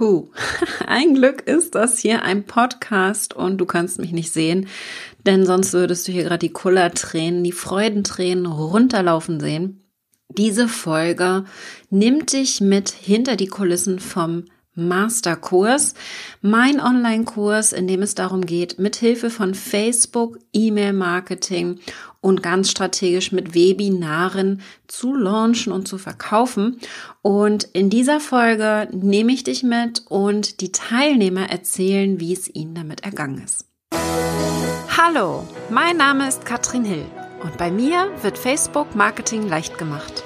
Puh, 0.00 0.30
ein 0.86 1.12
Glück 1.12 1.42
ist 1.42 1.74
das 1.74 1.98
hier 1.98 2.22
ein 2.22 2.44
Podcast 2.44 3.36
und 3.36 3.58
du 3.58 3.66
kannst 3.66 3.98
mich 3.98 4.12
nicht 4.12 4.32
sehen, 4.32 4.66
denn 5.26 5.44
sonst 5.44 5.74
würdest 5.74 6.08
du 6.08 6.12
hier 6.12 6.22
gerade 6.22 6.38
die 6.38 6.54
Kullertränen, 6.54 7.44
die 7.44 7.52
Freudentränen 7.52 8.46
runterlaufen 8.46 9.40
sehen. 9.40 9.84
Diese 10.30 10.68
Folge 10.68 11.44
nimmt 11.90 12.32
dich 12.32 12.62
mit 12.62 12.88
hinter 12.88 13.36
die 13.36 13.48
Kulissen 13.48 14.00
vom 14.00 14.46
Masterkurs, 14.74 15.94
mein 16.42 16.80
Online-Kurs, 16.80 17.72
in 17.72 17.88
dem 17.88 18.02
es 18.02 18.14
darum 18.14 18.46
geht, 18.46 18.78
mit 18.78 18.96
Hilfe 18.96 19.30
von 19.30 19.54
Facebook, 19.54 20.38
E-Mail-Marketing 20.52 21.80
und 22.20 22.42
ganz 22.42 22.70
strategisch 22.70 23.32
mit 23.32 23.54
Webinaren 23.54 24.60
zu 24.86 25.14
launchen 25.14 25.72
und 25.72 25.88
zu 25.88 25.98
verkaufen. 25.98 26.78
Und 27.22 27.64
in 27.64 27.90
dieser 27.90 28.20
Folge 28.20 28.88
nehme 28.92 29.32
ich 29.32 29.44
dich 29.44 29.62
mit 29.62 30.04
und 30.08 30.60
die 30.60 30.72
Teilnehmer 30.72 31.50
erzählen, 31.50 32.20
wie 32.20 32.32
es 32.32 32.54
ihnen 32.54 32.74
damit 32.74 33.04
ergangen 33.04 33.42
ist. 33.44 33.66
Hallo, 34.96 35.46
mein 35.70 35.96
Name 35.96 36.28
ist 36.28 36.44
Katrin 36.44 36.84
Hill 36.84 37.06
und 37.42 37.56
bei 37.56 37.70
mir 37.70 38.08
wird 38.22 38.38
Facebook 38.38 38.94
Marketing 38.94 39.48
leicht 39.48 39.78
gemacht. 39.78 40.22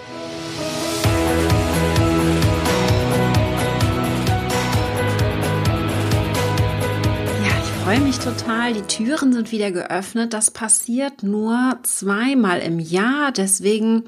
Freue 7.84 8.00
mich 8.00 8.18
total. 8.18 8.72
Die 8.72 8.80
Türen 8.80 9.34
sind 9.34 9.52
wieder 9.52 9.70
geöffnet. 9.70 10.32
Das 10.32 10.50
passiert 10.50 11.22
nur 11.22 11.78
zweimal 11.82 12.60
im 12.60 12.78
Jahr. 12.78 13.30
Deswegen 13.30 14.04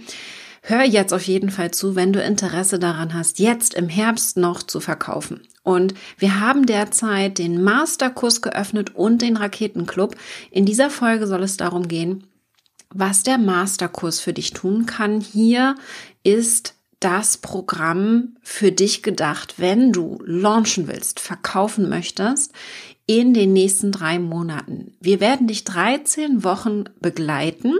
hör 0.62 0.82
jetzt 0.82 1.12
auf 1.12 1.24
jeden 1.24 1.50
Fall 1.50 1.72
zu, 1.72 1.94
wenn 1.94 2.14
du 2.14 2.22
Interesse 2.22 2.78
daran 2.78 3.12
hast, 3.12 3.38
jetzt 3.38 3.74
im 3.74 3.90
Herbst 3.90 4.38
noch 4.38 4.62
zu 4.62 4.80
verkaufen. 4.80 5.42
Und 5.62 5.92
wir 6.16 6.40
haben 6.40 6.64
derzeit 6.64 7.36
den 7.36 7.62
Masterkurs 7.62 8.40
geöffnet 8.40 8.94
und 8.94 9.20
den 9.20 9.36
Raketenclub. 9.36 10.16
In 10.50 10.64
dieser 10.64 10.88
Folge 10.88 11.26
soll 11.26 11.42
es 11.42 11.58
darum 11.58 11.86
gehen, 11.86 12.26
was 12.88 13.24
der 13.24 13.36
Masterkurs 13.36 14.20
für 14.20 14.32
dich 14.32 14.54
tun 14.54 14.86
kann. 14.86 15.20
Hier 15.20 15.74
ist 16.22 16.76
das 17.00 17.36
Programm 17.36 18.36
für 18.42 18.72
dich 18.72 19.02
gedacht, 19.02 19.56
wenn 19.58 19.92
du 19.92 20.18
launchen 20.24 20.88
willst, 20.88 21.20
verkaufen 21.20 21.90
möchtest, 21.90 22.52
in 23.06 23.34
den 23.34 23.52
nächsten 23.52 23.92
drei 23.92 24.18
Monaten. 24.18 24.96
Wir 25.00 25.20
werden 25.20 25.46
dich 25.46 25.62
13 25.62 26.42
Wochen 26.42 26.84
begleiten 27.00 27.74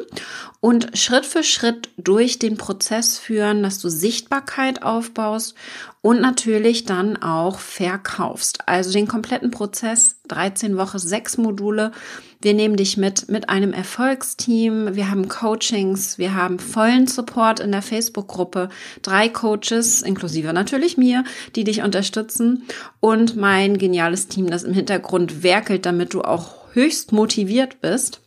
und 0.60 0.96
Schritt 0.96 1.26
für 1.26 1.42
Schritt 1.42 1.90
durch 1.96 2.38
den 2.38 2.56
Prozess 2.56 3.18
führen, 3.18 3.64
dass 3.64 3.80
du 3.80 3.88
Sichtbarkeit 3.88 4.84
aufbaust 4.84 5.56
und 6.00 6.20
natürlich 6.20 6.84
dann 6.84 7.16
auch 7.16 7.58
verkaufst. 7.58 8.68
Also 8.68 8.92
den 8.92 9.08
kompletten 9.08 9.50
Prozess, 9.50 10.15
13 10.28 10.76
Wochen, 10.76 10.98
sechs 10.98 11.38
Module. 11.38 11.92
Wir 12.40 12.54
nehmen 12.54 12.76
dich 12.76 12.96
mit 12.96 13.28
mit 13.28 13.48
einem 13.48 13.72
Erfolgsteam. 13.72 14.94
Wir 14.94 15.10
haben 15.10 15.28
Coachings, 15.28 16.18
wir 16.18 16.34
haben 16.34 16.58
vollen 16.58 17.06
Support 17.06 17.60
in 17.60 17.72
der 17.72 17.82
Facebook-Gruppe, 17.82 18.68
drei 19.02 19.28
Coaches, 19.28 20.02
inklusive 20.02 20.52
natürlich 20.52 20.96
mir, 20.96 21.24
die 21.54 21.64
dich 21.64 21.82
unterstützen 21.82 22.64
und 23.00 23.36
mein 23.36 23.78
geniales 23.78 24.28
Team, 24.28 24.48
das 24.48 24.62
im 24.62 24.74
Hintergrund 24.74 25.42
werkelt, 25.42 25.86
damit 25.86 26.14
du 26.14 26.22
auch 26.22 26.66
höchst 26.72 27.12
motiviert 27.12 27.80
bist. 27.80 28.25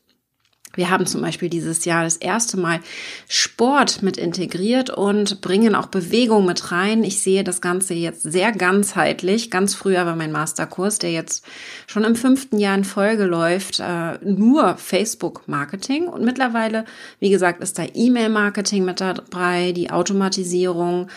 Wir 0.80 0.92
haben 0.92 1.06
zum 1.06 1.20
Beispiel 1.20 1.50
dieses 1.50 1.84
Jahr 1.84 2.06
das 2.06 2.16
erste 2.16 2.56
Mal 2.56 2.80
Sport 3.28 4.02
mit 4.02 4.16
integriert 4.16 4.90
und 4.90 5.42
bringen 5.42 5.76
auch 5.76 5.88
Bewegung 5.88 6.46
mit 6.46 6.72
rein. 6.72 7.04
Ich 7.04 7.22
sehe 7.22 7.44
das 7.44 7.60
Ganze 7.60 7.96
jetzt 7.96 8.24
sehr 8.24 8.54
ganzheitlich. 8.54 9.52
Ganz 9.52 9.76
früher 9.76 10.06
war 10.06 10.16
mein 10.16 10.32
Masterkurs, 10.32 10.98
der 10.98 11.12
jetzt 11.12 11.44
schon 11.86 12.06
im 12.06 12.16
fünften 12.16 12.60
Jahr 12.60 12.76
in 12.76 12.86
Folge 12.86 13.26
läuft, 13.26 13.82
äh, 13.82 14.20
nur 14.24 14.78
Facebook-Marketing. 14.78 16.08
Und 16.08 16.24
mittlerweile, 16.24 16.86
wie 17.20 17.30
gesagt, 17.30 17.62
ist 17.62 17.78
da 17.78 17.84
E-Mail-Marketing 17.94 18.86
mit 18.86 19.02
dabei, 19.02 19.74
die 19.74 19.92
Automatisierung. 19.92 21.10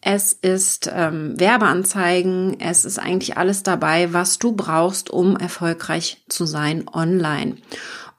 Es 0.00 0.32
ist 0.32 0.90
ähm, 0.90 1.38
Werbeanzeigen, 1.38 2.58
es 2.58 2.86
ist 2.86 2.98
eigentlich 2.98 3.36
alles 3.36 3.64
dabei, 3.64 4.14
was 4.14 4.38
du 4.38 4.52
brauchst, 4.52 5.10
um 5.10 5.36
erfolgreich 5.36 6.22
zu 6.26 6.46
sein 6.46 6.88
online. 6.90 7.56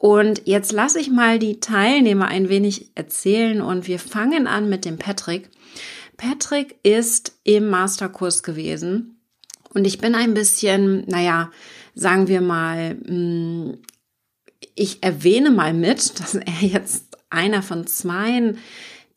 Und 0.02 0.42
jetzt 0.46 0.72
lasse 0.72 1.00
ich 1.00 1.12
mal 1.12 1.38
die 1.38 1.60
Teilnehmer 1.60 2.28
ein 2.28 2.50
wenig 2.50 2.90
erzählen 2.96 3.62
und 3.62 3.86
wir 3.86 4.00
fangen 4.00 4.48
an 4.48 4.68
mit 4.68 4.84
dem 4.84 4.98
Patrick. 4.98 5.52
Patrick 6.18 6.76
ist 6.82 7.38
im 7.44 7.70
Masterkurs 7.70 8.42
gewesen 8.42 9.22
und 9.76 9.86
ich 9.86 10.00
bin 10.00 10.16
ein 10.16 10.34
bisschen, 10.34 11.06
naja, 11.06 11.52
sagen 11.94 12.28
wir 12.28 12.42
mal, 12.42 12.96
mm, 12.96 13.78
ich 14.74 15.04
erwähne 15.04 15.52
mal 15.52 15.72
mit, 15.72 16.00
dass 16.20 16.34
er 16.34 16.62
jetzt 16.62 17.20
einer 17.30 17.62
von 17.62 17.86
zwei 17.86 18.56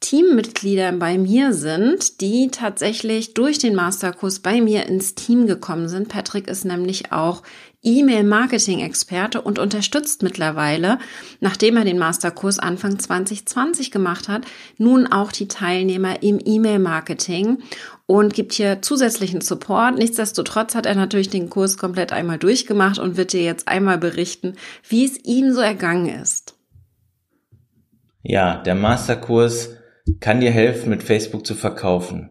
Teammitgliedern 0.01 0.99
bei 0.99 1.17
mir 1.17 1.55
sind, 1.55 2.21
die 2.21 2.51
tatsächlich 2.53 3.33
durch 3.33 3.59
den 3.59 3.75
Masterkurs 3.75 4.41
bei 4.41 4.61
mir 4.61 4.85
ins 4.85 5.15
Team 5.15 5.47
gekommen 5.47 5.89
sind. 5.89 6.11
Patrick 6.11 6.47
ist 6.47 6.67
nämlich 6.67 7.11
auch 7.11 7.43
E-Mail-Marketing-Experte 7.85 9.43
und 9.43 9.59
unterstützt 9.59 10.23
mittlerweile, 10.23 10.99
nachdem 11.41 11.77
er 11.77 11.85
den 11.85 11.99
Masterkurs 11.99 12.59
Anfang 12.59 12.99
2020 12.99 13.91
gemacht 13.91 14.29
hat, 14.29 14.47
nun 14.79 15.07
auch 15.07 15.31
die 15.31 15.49
Teilnehmer 15.49 16.23
im 16.23 16.41
E-Mail-Marketing 16.45 17.59
und 18.07 18.35
gibt 18.35 18.55
hier 18.55 18.83
zusätzlichen 18.83 19.41
Support. 19.41 19.99
Nichtsdestotrotz 19.99 20.75
hat 20.75 20.87
er 20.87 20.95
natürlich 20.95 21.31
den 21.31 21.51
Kurs 21.51 21.79
komplett 21.79 22.13
einmal 22.13 22.39
durchgemacht 22.39 22.99
und 22.99 23.17
wird 23.17 23.33
dir 23.33 23.43
jetzt 23.43 23.69
einmal 23.69 23.99
berichten, 23.99 24.55
wie 24.89 25.05
es 25.05 25.19
ihm 25.25 25.53
so 25.53 25.61
ergangen 25.61 26.09
ist. 26.09 26.57
Ja, 28.23 28.63
der 28.63 28.75
Masterkurs 28.75 29.77
kann 30.21 30.41
dir 30.41 30.51
helfen, 30.51 30.91
mit 30.91 31.03
Facebook 31.03 31.47
zu 31.47 31.55
verkaufen. 31.55 32.31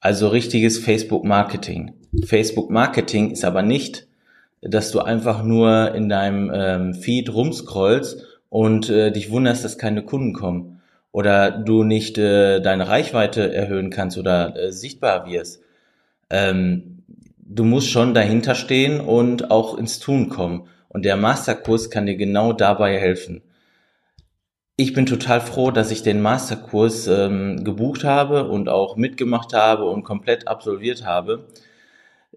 Also 0.00 0.28
richtiges 0.28 0.78
Facebook-Marketing. 0.78 1.92
Facebook-Marketing 2.26 3.30
ist 3.30 3.44
aber 3.44 3.62
nicht 3.62 4.08
dass 4.62 4.90
du 4.90 5.00
einfach 5.00 5.42
nur 5.42 5.94
in 5.94 6.08
deinem 6.08 6.50
ähm, 6.54 6.94
Feed 6.94 7.32
rumscrollst 7.32 8.24
und 8.48 8.90
äh, 8.90 9.10
dich 9.10 9.30
wunderst, 9.30 9.64
dass 9.64 9.78
keine 9.78 10.02
Kunden 10.02 10.32
kommen 10.32 10.80
oder 11.12 11.50
du 11.50 11.82
nicht 11.84 12.18
äh, 12.18 12.60
deine 12.60 12.88
Reichweite 12.88 13.52
erhöhen 13.52 13.90
kannst 13.90 14.18
oder 14.18 14.56
äh, 14.56 14.72
sichtbar 14.72 15.26
wirst. 15.26 15.62
Ähm, 16.28 17.02
du 17.38 17.64
musst 17.64 17.88
schon 17.88 18.14
dahinter 18.14 18.54
stehen 18.54 19.00
und 19.00 19.50
auch 19.50 19.76
ins 19.76 19.98
Tun 19.98 20.28
kommen. 20.28 20.68
Und 20.88 21.04
der 21.04 21.16
Masterkurs 21.16 21.90
kann 21.90 22.06
dir 22.06 22.16
genau 22.16 22.52
dabei 22.52 22.98
helfen. 22.98 23.42
Ich 24.76 24.92
bin 24.92 25.06
total 25.06 25.40
froh, 25.40 25.70
dass 25.70 25.90
ich 25.90 26.02
den 26.02 26.20
Masterkurs 26.20 27.06
ähm, 27.06 27.64
gebucht 27.64 28.02
habe 28.02 28.48
und 28.48 28.68
auch 28.68 28.96
mitgemacht 28.96 29.52
habe 29.52 29.84
und 29.84 30.04
komplett 30.04 30.48
absolviert 30.48 31.04
habe 31.04 31.46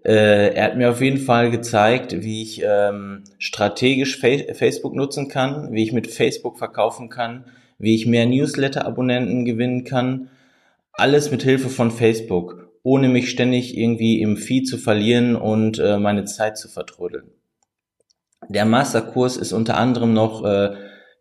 äh, 0.04 0.54
er 0.54 0.64
hat 0.64 0.76
mir 0.76 0.90
auf 0.90 1.00
jeden 1.00 1.18
Fall 1.18 1.50
gezeigt, 1.50 2.22
wie 2.22 2.42
ich 2.42 2.62
ähm, 2.62 3.24
strategisch 3.38 4.18
Fa 4.18 4.52
Facebook 4.52 4.94
nutzen 4.94 5.28
kann, 5.28 5.72
wie 5.72 5.82
ich 5.82 5.92
mit 5.92 6.08
Facebook 6.08 6.58
verkaufen 6.58 7.08
kann, 7.08 7.46
wie 7.78 7.94
ich 7.94 8.06
mehr 8.06 8.26
Newsletter-Abonnenten 8.26 9.44
gewinnen 9.44 9.84
kann. 9.84 10.28
Alles 10.92 11.30
mit 11.30 11.42
Hilfe 11.42 11.70
von 11.70 11.90
Facebook, 11.90 12.68
ohne 12.82 13.08
mich 13.08 13.30
ständig 13.30 13.76
irgendwie 13.76 14.20
im 14.20 14.36
Feed 14.36 14.68
zu 14.68 14.76
verlieren 14.76 15.36
und 15.36 15.78
äh, 15.78 15.98
meine 15.98 16.24
Zeit 16.24 16.58
zu 16.58 16.68
vertrödeln. 16.68 17.30
Der 18.50 18.66
Masterkurs 18.66 19.38
ist 19.38 19.52
unter 19.52 19.78
anderem 19.78 20.12
noch 20.12 20.44
äh, 20.44 20.74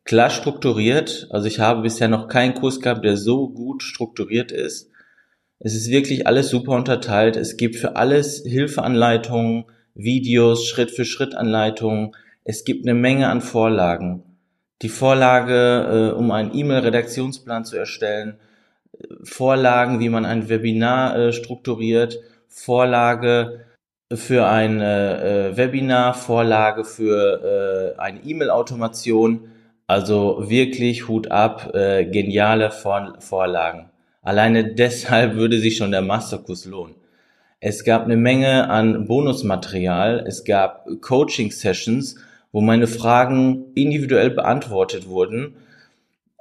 klar 0.03 0.29
strukturiert. 0.29 1.27
Also 1.31 1.47
ich 1.47 1.59
habe 1.59 1.83
bisher 1.83 2.09
noch 2.09 2.27
keinen 2.27 2.53
Kurs 2.53 2.81
gehabt, 2.81 3.05
der 3.05 3.15
so 3.15 3.47
gut 3.47 3.81
strukturiert 3.81 4.51
ist. 4.51 4.89
Es 5.65 5.75
ist 5.75 5.89
wirklich 5.89 6.27
alles 6.27 6.49
super 6.49 6.73
unterteilt. 6.73 7.37
Es 7.37 7.55
gibt 7.55 7.77
für 7.77 7.95
alles 7.95 8.43
Hilfeanleitungen, 8.45 9.63
Videos, 9.95 10.67
Schritt-für-Schritt-Anleitungen. 10.67 12.11
Es 12.43 12.65
gibt 12.65 12.85
eine 12.85 12.93
Menge 12.93 13.29
an 13.29 13.39
Vorlagen. 13.39 14.23
Die 14.81 14.89
Vorlage, 14.89 16.11
äh, 16.11 16.17
um 16.17 16.31
einen 16.31 16.53
E-Mail-Redaktionsplan 16.53 17.63
zu 17.63 17.77
erstellen, 17.77 18.35
Vorlagen, 19.23 20.01
wie 20.01 20.09
man 20.09 20.25
ein 20.25 20.49
Webinar 20.49 21.15
äh, 21.15 21.31
strukturiert, 21.31 22.19
Vorlage 22.49 23.61
für 24.13 24.45
ein 24.45 24.81
äh, 24.81 25.55
Webinar, 25.55 26.13
Vorlage 26.13 26.83
für 26.83 27.95
äh, 27.95 27.99
eine 28.01 28.19
E-Mail-Automation. 28.19 29.47
Also 29.87 30.49
wirklich 30.49 31.07
Hut 31.07 31.31
ab, 31.31 31.73
äh, 31.73 32.05
geniale 32.05 32.69
Vor 32.69 33.13
Vorlagen. 33.19 33.92
Alleine 34.23 34.73
deshalb 34.73 35.35
würde 35.35 35.59
sich 35.59 35.77
schon 35.77 35.91
der 35.91 36.01
Masterkurs 36.01 36.65
lohnen. 36.65 36.95
Es 37.59 37.83
gab 37.83 38.05
eine 38.05 38.17
Menge 38.17 38.69
an 38.69 39.05
Bonusmaterial, 39.05 40.23
es 40.25 40.45
gab 40.45 40.87
Coaching-Sessions, 41.01 42.15
wo 42.53 42.61
meine 42.61 42.87
Fragen 42.87 43.65
individuell 43.75 44.29
beantwortet 44.29 45.07
wurden. 45.07 45.55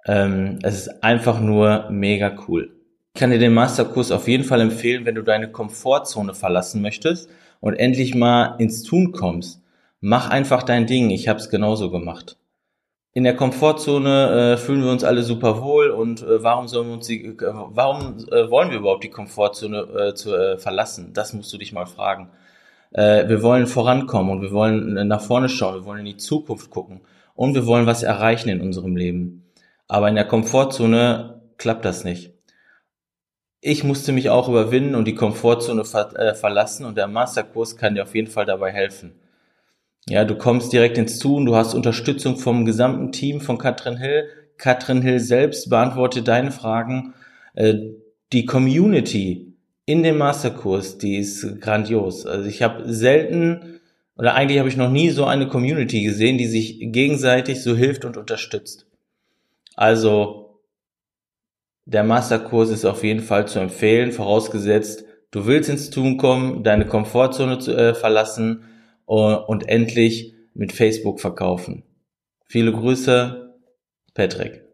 Ähm, 0.06 0.60
es 0.62 0.74
ist 0.86 1.02
einfach 1.02 1.40
nur 1.40 1.90
mega 1.90 2.34
cool. 2.46 2.72
Ich 3.14 3.20
kann 3.20 3.30
dir 3.30 3.38
den 3.38 3.54
Masterkurs 3.54 4.10
auf 4.12 4.28
jeden 4.28 4.44
Fall 4.44 4.60
empfehlen, 4.60 5.04
wenn 5.04 5.16
du 5.16 5.22
deine 5.22 5.50
Komfortzone 5.50 6.34
verlassen 6.34 6.82
möchtest 6.82 7.28
und 7.60 7.74
endlich 7.74 8.14
mal 8.14 8.56
ins 8.58 8.84
Tun 8.84 9.12
kommst. 9.12 9.60
Mach 10.00 10.30
einfach 10.30 10.62
dein 10.62 10.86
Ding. 10.86 11.10
Ich 11.10 11.28
habe 11.28 11.38
es 11.38 11.50
genauso 11.50 11.90
gemacht. 11.90 12.36
In 13.14 13.24
der 13.24 13.36
Komfortzone 13.36 14.54
äh, 14.54 14.56
fühlen 14.56 14.82
wir 14.82 14.90
uns 14.90 15.04
alle 15.04 15.22
super 15.22 15.60
wohl 15.60 15.90
und 15.90 16.22
äh, 16.22 16.42
warum 16.42 16.66
sollen 16.66 16.88
wir 16.88 16.94
uns 16.94 17.06
die, 17.06 17.26
äh, 17.26 17.36
warum 17.40 18.16
äh, 18.30 18.48
wollen 18.50 18.70
wir 18.70 18.78
überhaupt 18.78 19.04
die 19.04 19.10
Komfortzone 19.10 19.80
äh, 19.80 20.14
zu, 20.14 20.34
äh, 20.34 20.56
verlassen? 20.56 21.12
Das 21.12 21.34
musst 21.34 21.52
du 21.52 21.58
dich 21.58 21.72
mal 21.72 21.86
fragen. 21.86 22.30
Wir 22.94 23.42
wollen 23.42 23.66
vorankommen 23.66 24.30
und 24.30 24.42
wir 24.42 24.52
wollen 24.52 25.08
nach 25.08 25.22
vorne 25.22 25.48
schauen, 25.48 25.76
wir 25.76 25.86
wollen 25.86 26.00
in 26.00 26.04
die 26.04 26.18
Zukunft 26.18 26.68
gucken 26.68 27.00
und 27.34 27.54
wir 27.54 27.64
wollen 27.66 27.86
was 27.86 28.02
erreichen 28.02 28.50
in 28.50 28.60
unserem 28.60 28.96
Leben. 28.96 29.50
Aber 29.88 30.10
in 30.10 30.14
der 30.14 30.26
Komfortzone 30.26 31.40
klappt 31.56 31.86
das 31.86 32.04
nicht. 32.04 32.34
Ich 33.62 33.82
musste 33.82 34.12
mich 34.12 34.28
auch 34.28 34.46
überwinden 34.46 34.94
und 34.94 35.06
die 35.06 35.14
Komfortzone 35.14 35.86
ver 35.86 36.34
verlassen 36.34 36.84
und 36.84 36.98
der 36.98 37.06
Masterkurs 37.06 37.78
kann 37.78 37.94
dir 37.94 38.02
auf 38.02 38.14
jeden 38.14 38.30
Fall 38.30 38.44
dabei 38.44 38.70
helfen. 38.72 39.21
Ja, 40.08 40.24
du 40.24 40.34
kommst 40.34 40.72
direkt 40.72 40.98
ins 40.98 41.18
Tun, 41.18 41.46
du 41.46 41.54
hast 41.54 41.74
Unterstützung 41.74 42.36
vom 42.36 42.64
gesamten 42.64 43.12
Team 43.12 43.40
von 43.40 43.58
Katrin 43.58 43.96
Hill. 43.96 44.24
Katrin 44.56 45.02
Hill 45.02 45.20
selbst 45.20 45.70
beantwortet 45.70 46.26
deine 46.28 46.50
Fragen. 46.50 47.14
Äh, 47.54 47.74
die 48.32 48.44
Community 48.46 49.54
in 49.86 50.02
dem 50.02 50.18
Masterkurs, 50.18 50.98
die 50.98 51.16
ist 51.16 51.60
grandios. 51.60 52.26
Also 52.26 52.48
ich 52.48 52.62
habe 52.62 52.92
selten 52.92 53.80
oder 54.16 54.34
eigentlich 54.34 54.58
habe 54.58 54.68
ich 54.68 54.76
noch 54.76 54.90
nie 54.90 55.10
so 55.10 55.24
eine 55.24 55.48
Community 55.48 56.02
gesehen, 56.02 56.38
die 56.38 56.46
sich 56.46 56.78
gegenseitig 56.80 57.62
so 57.62 57.74
hilft 57.74 58.04
und 58.04 58.16
unterstützt. 58.16 58.86
Also 59.74 60.60
der 61.84 62.04
Masterkurs 62.04 62.70
ist 62.70 62.84
auf 62.84 63.02
jeden 63.02 63.20
Fall 63.20 63.48
zu 63.48 63.58
empfehlen, 63.58 64.12
vorausgesetzt, 64.12 65.04
du 65.30 65.46
willst 65.46 65.70
ins 65.70 65.90
Tun 65.90 66.18
kommen, 66.18 66.62
deine 66.62 66.86
Komfortzone 66.86 67.58
zu, 67.58 67.76
äh, 67.76 67.94
verlassen 67.94 68.64
und 69.12 69.68
endlich 69.68 70.34
mit 70.54 70.72
Facebook 70.72 71.20
verkaufen. 71.20 71.82
Viele 72.46 72.72
Grüße, 72.72 73.54
Patrick. 74.14 74.71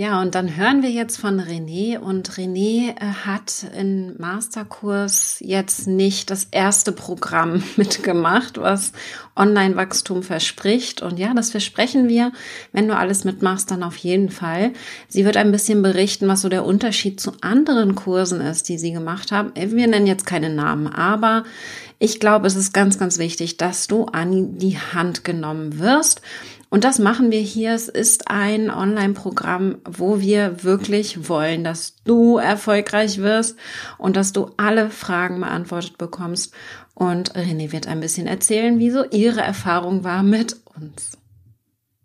Ja, 0.00 0.22
und 0.22 0.36
dann 0.36 0.56
hören 0.56 0.84
wir 0.84 0.90
jetzt 0.90 1.16
von 1.16 1.40
René 1.40 1.98
und 1.98 2.30
René 2.30 2.90
äh, 2.90 3.04
hat 3.26 3.66
im 3.76 4.14
Masterkurs 4.16 5.38
jetzt 5.40 5.88
nicht 5.88 6.30
das 6.30 6.46
erste 6.52 6.92
Programm 6.92 7.64
mitgemacht, 7.76 8.58
was 8.58 8.92
Online-Wachstum 9.34 10.22
verspricht. 10.22 11.02
Und 11.02 11.18
ja, 11.18 11.34
das 11.34 11.50
versprechen 11.50 12.08
wir. 12.08 12.30
Wenn 12.70 12.86
du 12.86 12.96
alles 12.96 13.24
mitmachst, 13.24 13.72
dann 13.72 13.82
auf 13.82 13.96
jeden 13.96 14.28
Fall. 14.28 14.70
Sie 15.08 15.24
wird 15.24 15.36
ein 15.36 15.50
bisschen 15.50 15.82
berichten, 15.82 16.28
was 16.28 16.42
so 16.42 16.48
der 16.48 16.64
Unterschied 16.64 17.20
zu 17.20 17.32
anderen 17.40 17.96
Kursen 17.96 18.40
ist, 18.40 18.68
die 18.68 18.78
sie 18.78 18.92
gemacht 18.92 19.32
haben. 19.32 19.50
Wir 19.56 19.88
nennen 19.88 20.06
jetzt 20.06 20.26
keine 20.26 20.48
Namen, 20.50 20.86
aber 20.86 21.42
ich 21.98 22.20
glaube, 22.20 22.46
es 22.46 22.54
ist 22.54 22.72
ganz, 22.72 23.00
ganz 23.00 23.18
wichtig, 23.18 23.56
dass 23.56 23.88
du 23.88 24.04
an 24.04 24.58
die 24.58 24.78
Hand 24.78 25.24
genommen 25.24 25.80
wirst 25.80 26.22
und 26.70 26.84
das 26.84 26.98
machen 26.98 27.30
wir 27.30 27.40
hier. 27.40 27.72
Es 27.74 27.88
ist 27.88 28.30
ein 28.30 28.70
Online-Programm, 28.70 29.78
wo 29.88 30.20
wir 30.20 30.64
wirklich 30.64 31.28
wollen, 31.28 31.64
dass 31.64 31.96
du 32.04 32.36
erfolgreich 32.36 33.18
wirst 33.18 33.58
und 33.96 34.16
dass 34.16 34.32
du 34.32 34.50
alle 34.58 34.90
Fragen 34.90 35.40
beantwortet 35.40 35.96
bekommst. 35.96 36.52
Und 36.94 37.34
René 37.34 37.72
wird 37.72 37.86
ein 37.86 38.00
bisschen 38.00 38.26
erzählen, 38.26 38.78
wie 38.78 38.90
so 38.90 39.04
ihre 39.04 39.40
Erfahrung 39.40 40.04
war 40.04 40.22
mit 40.22 40.56
uns. 40.76 41.16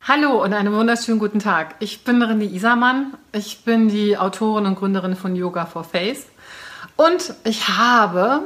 Hallo 0.02 0.42
und 0.44 0.54
einen 0.54 0.74
wunderschönen 0.74 1.20
guten 1.20 1.40
Tag. 1.40 1.76
Ich 1.80 2.04
bin 2.06 2.22
René 2.24 2.50
Isermann. 2.50 3.18
Ich 3.34 3.66
bin 3.66 3.90
die 3.90 4.18
Autorin 4.18 4.66
und 4.66 4.76
Gründerin 4.76 5.16
von 5.16 5.36
Yoga 5.36 5.66
for 5.66 5.84
Face. 5.84 6.28
Und 6.96 7.34
ich 7.44 7.68
habe 7.68 8.42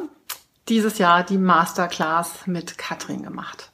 dieses 0.67 0.97
Jahr 0.97 1.23
die 1.23 1.37
Masterclass 1.37 2.47
mit 2.47 2.77
Katrin 2.77 3.23
gemacht 3.23 3.71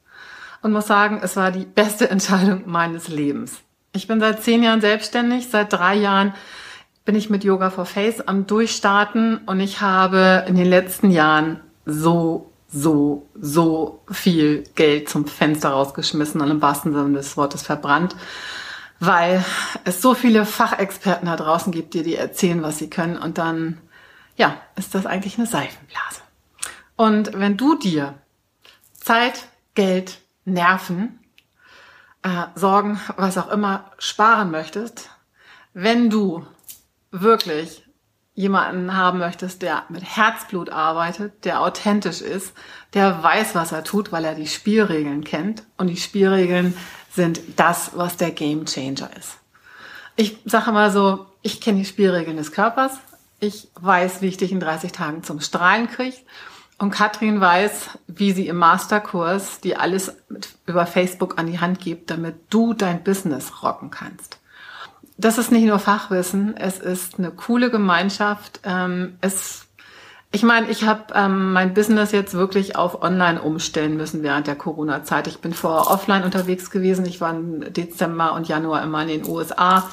und 0.63 0.71
muss 0.71 0.87
sagen, 0.87 1.19
es 1.21 1.35
war 1.35 1.51
die 1.51 1.65
beste 1.65 2.09
Entscheidung 2.09 2.63
meines 2.65 3.09
Lebens. 3.09 3.59
Ich 3.91 4.07
bin 4.07 4.19
seit 4.19 4.41
zehn 4.41 4.63
Jahren 4.63 4.81
selbstständig, 4.81 5.49
seit 5.49 5.71
drei 5.71 5.95
Jahren 5.95 6.33
bin 7.05 7.15
ich 7.15 7.29
mit 7.29 7.43
Yoga 7.43 7.69
for 7.69 7.85
Face 7.85 8.21
am 8.27 8.47
Durchstarten 8.47 9.39
und 9.45 9.59
ich 9.59 9.81
habe 9.81 10.45
in 10.47 10.55
den 10.55 10.65
letzten 10.65 11.11
Jahren 11.11 11.59
so, 11.85 12.49
so, 12.69 13.27
so 13.39 14.01
viel 14.09 14.63
Geld 14.75 15.09
zum 15.09 15.27
Fenster 15.27 15.69
rausgeschmissen 15.69 16.41
und 16.41 16.49
im 16.49 16.61
wahrsten 16.61 16.93
Sinne 16.93 17.17
des 17.17 17.35
Wortes 17.35 17.61
verbrannt, 17.61 18.15
weil 18.99 19.43
es 19.83 20.01
so 20.01 20.13
viele 20.13 20.45
Fachexperten 20.45 21.25
da 21.25 21.35
draußen 21.35 21.73
gibt, 21.73 21.93
die 21.93 22.03
dir 22.03 22.19
erzählen, 22.19 22.63
was 22.63 22.77
sie 22.77 22.89
können 22.89 23.17
und 23.17 23.37
dann, 23.37 23.79
ja, 24.37 24.55
ist 24.77 24.95
das 24.95 25.05
eigentlich 25.05 25.37
eine 25.37 25.45
Seifenblase. 25.45 26.21
Und 26.95 27.37
wenn 27.37 27.57
du 27.57 27.75
dir 27.77 28.13
Zeit, 28.93 29.43
Geld, 29.75 30.19
Nerven, 30.45 31.19
äh, 32.23 32.45
Sorgen, 32.55 32.99
was 33.17 33.37
auch 33.37 33.49
immer 33.49 33.91
sparen 33.97 34.51
möchtest, 34.51 35.09
wenn 35.73 36.09
du 36.09 36.45
wirklich 37.11 37.83
jemanden 38.35 38.95
haben 38.95 39.19
möchtest, 39.19 39.61
der 39.61 39.83
mit 39.89 40.03
Herzblut 40.03 40.69
arbeitet, 40.69 41.45
der 41.45 41.61
authentisch 41.61 42.21
ist, 42.21 42.53
der 42.93 43.21
weiß, 43.21 43.53
was 43.53 43.71
er 43.71 43.83
tut, 43.83 44.11
weil 44.11 44.25
er 44.25 44.33
die 44.33 44.47
Spielregeln 44.47 45.23
kennt. 45.23 45.63
Und 45.77 45.87
die 45.87 45.97
Spielregeln 45.97 46.75
sind 47.11 47.41
das, 47.57 47.91
was 47.95 48.17
der 48.17 48.31
Game 48.31 48.65
Changer 48.65 49.09
ist. 49.17 49.37
Ich 50.15 50.37
sage 50.45 50.71
mal 50.71 50.91
so, 50.91 51.27
ich 51.41 51.61
kenne 51.61 51.79
die 51.79 51.85
Spielregeln 51.85 52.37
des 52.37 52.51
Körpers. 52.51 52.97
Ich 53.39 53.67
weiß, 53.75 54.21
wie 54.21 54.27
ich 54.27 54.37
dich 54.37 54.51
in 54.51 54.59
30 54.59 54.91
Tagen 54.91 55.23
zum 55.23 55.39
Strahlen 55.39 55.87
kriege. 55.87 56.17
Und 56.83 56.91
Katrin 56.91 57.39
weiß, 57.39 57.91
wie 58.07 58.33
sie 58.33 58.49
im 58.49 58.57
Masterkurs 58.57 59.61
dir 59.61 59.79
alles 59.79 60.17
über 60.65 60.85
Facebook 60.85 61.39
an 61.39 61.47
die 61.47 61.61
Hand 61.61 61.79
gibt, 61.79 62.09
damit 62.09 62.35
du 62.49 62.73
dein 62.73 63.05
Business 63.05 63.63
rocken 63.63 63.89
kannst. 63.89 64.37
Das 65.15 65.37
ist 65.37 65.49
nicht 65.49 65.63
nur 65.63 65.79
Fachwissen, 65.79 66.57
es 66.57 66.79
ist 66.79 67.19
eine 67.19 67.31
coole 67.31 67.71
Gemeinschaft. 67.71 68.59
Ähm, 68.65 69.15
es, 69.21 69.65
ich 70.33 70.43
meine, 70.43 70.69
ich 70.69 70.83
habe 70.83 71.13
ähm, 71.15 71.53
mein 71.53 71.73
Business 71.73 72.11
jetzt 72.11 72.33
wirklich 72.33 72.75
auf 72.75 73.01
Online 73.01 73.41
umstellen 73.41 73.95
müssen 73.95 74.21
während 74.21 74.47
der 74.47 74.55
Corona-Zeit. 74.55 75.27
Ich 75.27 75.39
bin 75.39 75.53
vorher 75.53 75.89
offline 75.89 76.25
unterwegs 76.25 76.69
gewesen. 76.69 77.05
Ich 77.05 77.21
war 77.21 77.33
im 77.33 77.73
Dezember 77.73 78.33
und 78.33 78.49
Januar 78.49 78.83
immer 78.83 79.03
in 79.03 79.07
den 79.07 79.25
USA. 79.25 79.89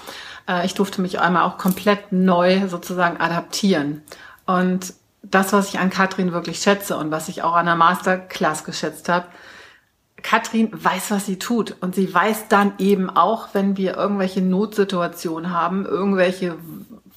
Äh, 0.48 0.66
ich 0.66 0.74
durfte 0.74 1.02
mich 1.02 1.20
einmal 1.20 1.44
auch 1.44 1.56
komplett 1.56 2.10
neu 2.10 2.66
sozusagen 2.66 3.20
adaptieren. 3.20 4.02
Und 4.44 4.92
das, 5.22 5.52
was 5.52 5.68
ich 5.68 5.78
an 5.78 5.90
Katrin 5.90 6.32
wirklich 6.32 6.60
schätze 6.60 6.96
und 6.96 7.10
was 7.10 7.28
ich 7.28 7.42
auch 7.42 7.54
an 7.54 7.66
der 7.66 7.76
Masterclass 7.76 8.64
geschätzt 8.64 9.08
habe, 9.08 9.26
Katrin 10.22 10.70
weiß, 10.72 11.10
was 11.10 11.26
sie 11.26 11.38
tut. 11.38 11.76
Und 11.80 11.94
sie 11.94 12.12
weiß 12.12 12.48
dann 12.48 12.74
eben 12.78 13.10
auch, 13.10 13.48
wenn 13.52 13.76
wir 13.76 13.96
irgendwelche 13.96 14.42
Notsituationen 14.42 15.50
haben, 15.50 15.86
irgendwelche 15.86 16.56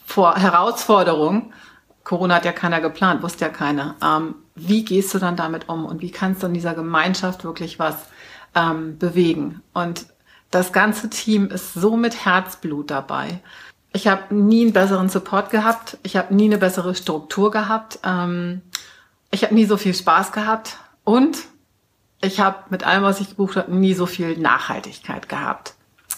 Vor 0.05 0.36
Herausforderungen, 0.36 1.53
Corona 2.03 2.36
hat 2.36 2.45
ja 2.45 2.51
keiner 2.51 2.81
geplant, 2.81 3.24
wusste 3.24 3.45
ja 3.45 3.51
keiner. 3.51 3.95
Ähm, 4.03 4.36
wie 4.55 4.83
gehst 4.83 5.13
du 5.13 5.19
dann 5.19 5.36
damit 5.36 5.69
um 5.69 5.86
und 5.86 6.01
wie 6.01 6.12
kannst 6.12 6.43
du 6.43 6.48
in 6.48 6.53
dieser 6.53 6.74
Gemeinschaft 6.74 7.43
wirklich 7.43 7.79
was 7.79 7.95
ähm, 8.55 8.98
bewegen? 8.98 9.62
Und 9.74 10.05
das 10.51 10.74
ganze 10.74 11.10
Team 11.10 11.48
ist 11.48 11.74
so 11.74 11.95
mit 11.95 12.25
Herzblut 12.25 12.91
dabei. 12.91 13.41
Ich 13.93 14.07
habe 14.07 14.33
nie 14.33 14.63
einen 14.63 14.73
besseren 14.73 15.07
Support 15.07 15.51
gehabt. 15.51 15.97
Ich 16.03 16.17
habe 16.17 16.33
nie 16.33 16.45
eine 16.45 16.57
bessere 16.57 16.95
Struktur 16.95 17.51
gehabt. 17.51 18.00
Ähm, 18.03 18.62
ich 19.31 19.43
habe 19.43 19.53
nie 19.53 19.65
so 19.65 19.77
viel 19.77 19.93
Spaß 19.93 20.31
gehabt. 20.31 20.77
Und 21.03 21.38
ich 22.21 22.39
habe 22.39 22.57
mit 22.69 22.83
allem, 22.85 23.03
was 23.03 23.19
ich 23.19 23.29
gebucht 23.29 23.55
habe, 23.55 23.73
nie 23.73 23.93
so 23.93 24.05
viel 24.05 24.38
Nachhaltigkeit 24.38 25.29
gehabt. 25.29 25.75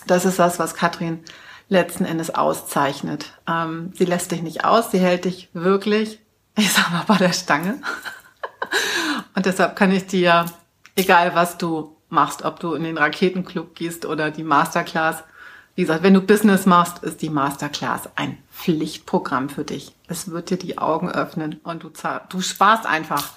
Das 0.07 0.23
ist 0.23 0.39
das, 0.39 0.59
was 0.59 0.75
Katrin 0.75 1.23
letzten 1.67 2.05
Endes 2.05 2.33
auszeichnet. 2.33 3.33
Ähm, 3.47 3.91
sie 3.95 4.05
lässt 4.05 4.31
dich 4.31 4.41
nicht 4.41 4.63
aus, 4.65 4.91
sie 4.91 4.99
hält 4.99 5.25
dich 5.25 5.49
wirklich, 5.53 6.19
ich 6.55 6.71
sag 6.71 6.91
mal, 6.91 7.03
bei 7.07 7.17
der 7.17 7.33
Stange. 7.33 7.81
Und 9.35 9.45
deshalb 9.45 9.75
kann 9.75 9.91
ich 9.91 10.05
dir, 10.05 10.45
egal 10.95 11.35
was 11.35 11.57
du 11.57 11.95
machst, 12.09 12.43
ob 12.43 12.59
du 12.59 12.73
in 12.73 12.83
den 12.83 12.97
Raketenclub 12.97 13.75
gehst 13.75 14.05
oder 14.05 14.31
die 14.31 14.43
Masterclass, 14.43 15.23
wie 15.75 15.81
gesagt, 15.81 16.03
wenn 16.03 16.13
du 16.13 16.21
Business 16.21 16.65
machst, 16.65 17.03
ist 17.03 17.21
die 17.21 17.29
Masterclass 17.29 18.09
ein 18.15 18.37
Pflichtprogramm 18.51 19.49
für 19.49 19.65
dich. 19.65 19.93
Es 20.07 20.31
wird 20.31 20.49
dir 20.49 20.57
die 20.57 20.77
Augen 20.77 21.11
öffnen 21.11 21.59
und 21.63 21.83
du, 21.83 21.91
du 22.29 22.41
sparst 22.41 22.85
einfach 22.85 23.33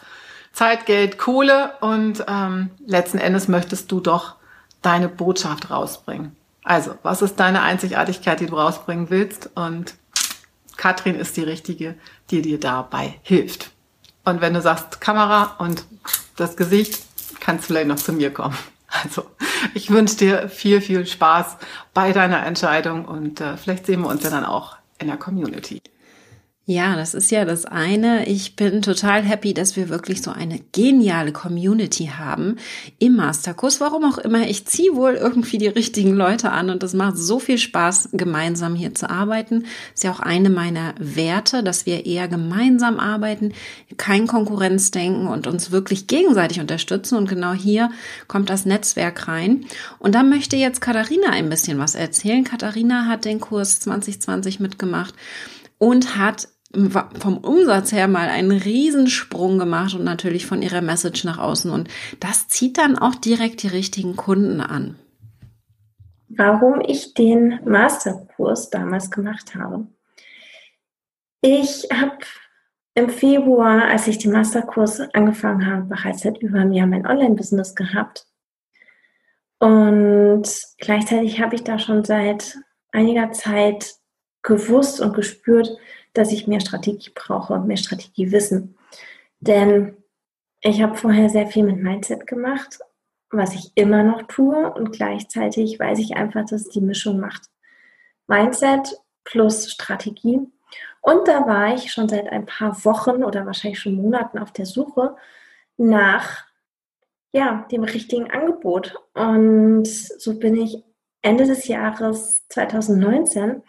Zeit, 0.52 0.86
Geld, 0.86 1.18
Kohle 1.18 1.72
und 1.80 2.24
ähm, 2.28 2.70
letzten 2.86 3.18
Endes 3.18 3.48
möchtest 3.48 3.90
du 3.90 4.00
doch 4.00 4.36
deine 4.82 5.08
Botschaft 5.08 5.70
rausbringen. 5.70 6.36
Also, 6.62 6.94
was 7.02 7.22
ist 7.22 7.36
deine 7.36 7.62
Einzigartigkeit, 7.62 8.40
die 8.40 8.46
du 8.46 8.56
rausbringen 8.56 9.10
willst? 9.10 9.50
Und 9.54 9.94
Katrin 10.76 11.16
ist 11.16 11.36
die 11.36 11.42
richtige, 11.42 11.96
die 12.30 12.42
dir 12.42 12.60
dabei 12.60 13.18
hilft. 13.22 13.70
Und 14.24 14.40
wenn 14.40 14.54
du 14.54 14.60
sagst 14.60 15.00
Kamera 15.00 15.56
und 15.58 15.84
das 16.36 16.56
Gesicht, 16.56 17.02
kannst 17.40 17.64
du 17.64 17.66
vielleicht 17.68 17.88
noch 17.88 17.96
zu 17.96 18.12
mir 18.12 18.32
kommen. 18.32 18.56
Also, 18.90 19.26
ich 19.74 19.90
wünsche 19.90 20.16
dir 20.16 20.48
viel, 20.48 20.80
viel 20.80 21.06
Spaß 21.06 21.58
bei 21.92 22.12
deiner 22.12 22.46
Entscheidung 22.46 23.04
und 23.04 23.40
äh, 23.40 23.56
vielleicht 23.56 23.86
sehen 23.86 24.00
wir 24.00 24.08
uns 24.08 24.22
ja 24.22 24.30
dann 24.30 24.44
auch 24.44 24.76
in 24.98 25.08
der 25.08 25.18
Community. 25.18 25.82
Ja, 26.70 26.96
das 26.96 27.14
ist 27.14 27.30
ja 27.30 27.46
das 27.46 27.64
eine. 27.64 28.28
Ich 28.28 28.54
bin 28.54 28.82
total 28.82 29.22
happy, 29.22 29.54
dass 29.54 29.74
wir 29.74 29.88
wirklich 29.88 30.20
so 30.20 30.32
eine 30.32 30.60
geniale 30.72 31.32
Community 31.32 32.10
haben 32.14 32.56
im 32.98 33.16
Masterkurs. 33.16 33.80
Warum 33.80 34.04
auch 34.04 34.18
immer, 34.18 34.46
ich 34.46 34.66
ziehe 34.66 34.94
wohl 34.94 35.14
irgendwie 35.14 35.56
die 35.56 35.68
richtigen 35.68 36.12
Leute 36.12 36.52
an 36.52 36.68
und 36.68 36.82
es 36.82 36.92
macht 36.92 37.16
so 37.16 37.38
viel 37.38 37.56
Spaß, 37.56 38.10
gemeinsam 38.12 38.74
hier 38.74 38.94
zu 38.94 39.08
arbeiten. 39.08 39.64
Ist 39.94 40.04
ja 40.04 40.12
auch 40.12 40.20
eine 40.20 40.50
meiner 40.50 40.94
Werte, 40.98 41.62
dass 41.62 41.86
wir 41.86 42.04
eher 42.04 42.28
gemeinsam 42.28 43.00
arbeiten, 43.00 43.54
kein 43.96 44.26
Konkurrenzdenken 44.26 45.26
und 45.26 45.46
uns 45.46 45.70
wirklich 45.70 46.06
gegenseitig 46.06 46.60
unterstützen. 46.60 47.16
Und 47.16 47.30
genau 47.30 47.54
hier 47.54 47.90
kommt 48.26 48.50
das 48.50 48.66
Netzwerk 48.66 49.26
rein. 49.26 49.64
Und 49.98 50.14
da 50.14 50.22
möchte 50.22 50.56
jetzt 50.56 50.82
Katharina 50.82 51.30
ein 51.30 51.48
bisschen 51.48 51.78
was 51.78 51.94
erzählen. 51.94 52.44
Katharina 52.44 53.06
hat 53.06 53.24
den 53.24 53.40
Kurs 53.40 53.80
2020 53.80 54.60
mitgemacht 54.60 55.14
und 55.78 56.18
hat 56.18 56.48
vom 56.72 57.38
Umsatz 57.38 57.92
her 57.92 58.08
mal 58.08 58.28
einen 58.28 58.52
Riesensprung 58.52 59.58
gemacht 59.58 59.94
und 59.94 60.04
natürlich 60.04 60.46
von 60.46 60.60
ihrer 60.60 60.82
Message 60.82 61.24
nach 61.24 61.38
außen. 61.38 61.70
Und 61.70 61.88
das 62.20 62.48
zieht 62.48 62.78
dann 62.78 62.98
auch 62.98 63.14
direkt 63.14 63.62
die 63.62 63.68
richtigen 63.68 64.16
Kunden 64.16 64.60
an. 64.60 64.98
Warum 66.28 66.80
ich 66.80 67.14
den 67.14 67.58
Masterkurs 67.64 68.70
damals 68.70 69.10
gemacht 69.10 69.54
habe. 69.54 69.86
Ich 71.40 71.88
habe 71.92 72.18
im 72.94 73.08
Februar, 73.08 73.84
als 73.84 74.08
ich 74.08 74.18
den 74.18 74.32
Masterkurs 74.32 75.00
angefangen 75.14 75.66
habe, 75.66 75.84
bereits 75.84 76.22
seit 76.22 76.38
über 76.42 76.58
einem 76.58 76.72
Jahr 76.72 76.86
mein 76.86 77.06
Online-Business 77.06 77.74
gehabt. 77.74 78.26
Und 79.60 80.48
gleichzeitig 80.78 81.40
habe 81.40 81.54
ich 81.54 81.64
da 81.64 81.78
schon 81.78 82.04
seit 82.04 82.58
einiger 82.92 83.32
Zeit 83.32 83.94
gewusst 84.42 85.00
und 85.00 85.14
gespürt, 85.14 85.70
dass 86.18 86.32
ich 86.32 86.46
mehr 86.46 86.60
Strategie 86.60 87.10
brauche, 87.14 87.58
mehr 87.60 87.76
Strategiewissen. 87.76 88.76
Denn 89.40 89.96
ich 90.60 90.82
habe 90.82 90.96
vorher 90.96 91.28
sehr 91.28 91.46
viel 91.46 91.62
mit 91.62 91.76
Mindset 91.76 92.26
gemacht, 92.26 92.78
was 93.30 93.54
ich 93.54 93.72
immer 93.76 94.02
noch 94.02 94.22
tue 94.22 94.72
und 94.72 94.92
gleichzeitig 94.92 95.78
weiß 95.78 95.98
ich 96.00 96.16
einfach, 96.16 96.44
dass 96.44 96.68
die 96.68 96.80
Mischung 96.80 97.20
macht. 97.20 97.42
Mindset 98.26 99.00
plus 99.24 99.70
Strategie. 99.70 100.40
Und 101.00 101.28
da 101.28 101.46
war 101.46 101.74
ich 101.74 101.92
schon 101.92 102.08
seit 102.08 102.28
ein 102.28 102.46
paar 102.46 102.84
Wochen 102.84 103.22
oder 103.22 103.46
wahrscheinlich 103.46 103.78
schon 103.78 103.94
Monaten 103.94 104.38
auf 104.38 104.52
der 104.52 104.66
Suche 104.66 105.16
nach 105.76 106.44
ja, 107.32 107.66
dem 107.70 107.84
richtigen 107.84 108.30
Angebot. 108.30 108.96
Und 109.14 109.86
so 109.86 110.38
bin 110.38 110.56
ich 110.56 110.82
Ende 111.22 111.46
des 111.46 111.68
Jahres 111.68 112.42
2019 112.48 113.62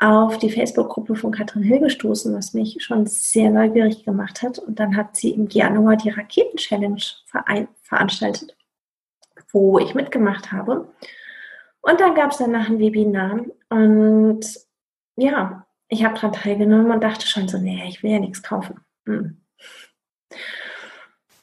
auf 0.00 0.38
die 0.38 0.50
Facebook-Gruppe 0.50 1.14
von 1.14 1.30
Katrin 1.30 1.62
Hill 1.62 1.80
gestoßen, 1.80 2.34
was 2.34 2.54
mich 2.54 2.82
schon 2.82 3.06
sehr 3.06 3.50
neugierig 3.50 4.04
gemacht 4.04 4.42
hat. 4.42 4.58
Und 4.58 4.80
dann 4.80 4.96
hat 4.96 5.14
sie 5.14 5.30
im 5.30 5.48
Januar 5.48 5.96
die 5.96 6.08
Raketen-Challenge 6.08 7.02
veranstaltet, 7.82 8.56
wo 9.52 9.78
ich 9.78 9.94
mitgemacht 9.94 10.52
habe. 10.52 10.88
Und 11.82 12.00
dann 12.00 12.14
gab 12.14 12.30
es 12.32 12.38
danach 12.38 12.68
ein 12.68 12.78
Webinar. 12.78 13.44
Und 13.68 14.40
ja, 15.16 15.66
ich 15.88 16.02
habe 16.02 16.14
daran 16.14 16.32
teilgenommen 16.32 16.90
und 16.90 17.04
dachte 17.04 17.26
schon 17.26 17.48
so, 17.48 17.58
nee, 17.58 17.84
ich 17.86 18.02
will 18.02 18.12
ja 18.12 18.18
nichts 18.18 18.42
kaufen. 18.42 18.80
Hm. 19.04 19.36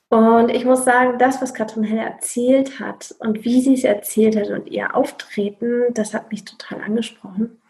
Und 0.09 0.49
ich 0.49 0.65
muss 0.65 0.83
sagen, 0.83 1.19
das, 1.19 1.41
was 1.41 1.53
Katrin 1.53 1.83
Hill 1.83 1.99
erzählt 1.99 2.79
hat 2.79 3.13
und 3.19 3.43
wie 3.43 3.61
sie 3.61 3.73
es 3.73 3.83
erzählt 3.83 4.35
hat 4.35 4.49
und 4.49 4.67
ihr 4.67 4.95
Auftreten, 4.95 5.93
das 5.93 6.13
hat 6.13 6.31
mich 6.31 6.45
total 6.45 6.81
angesprochen. 6.81 7.61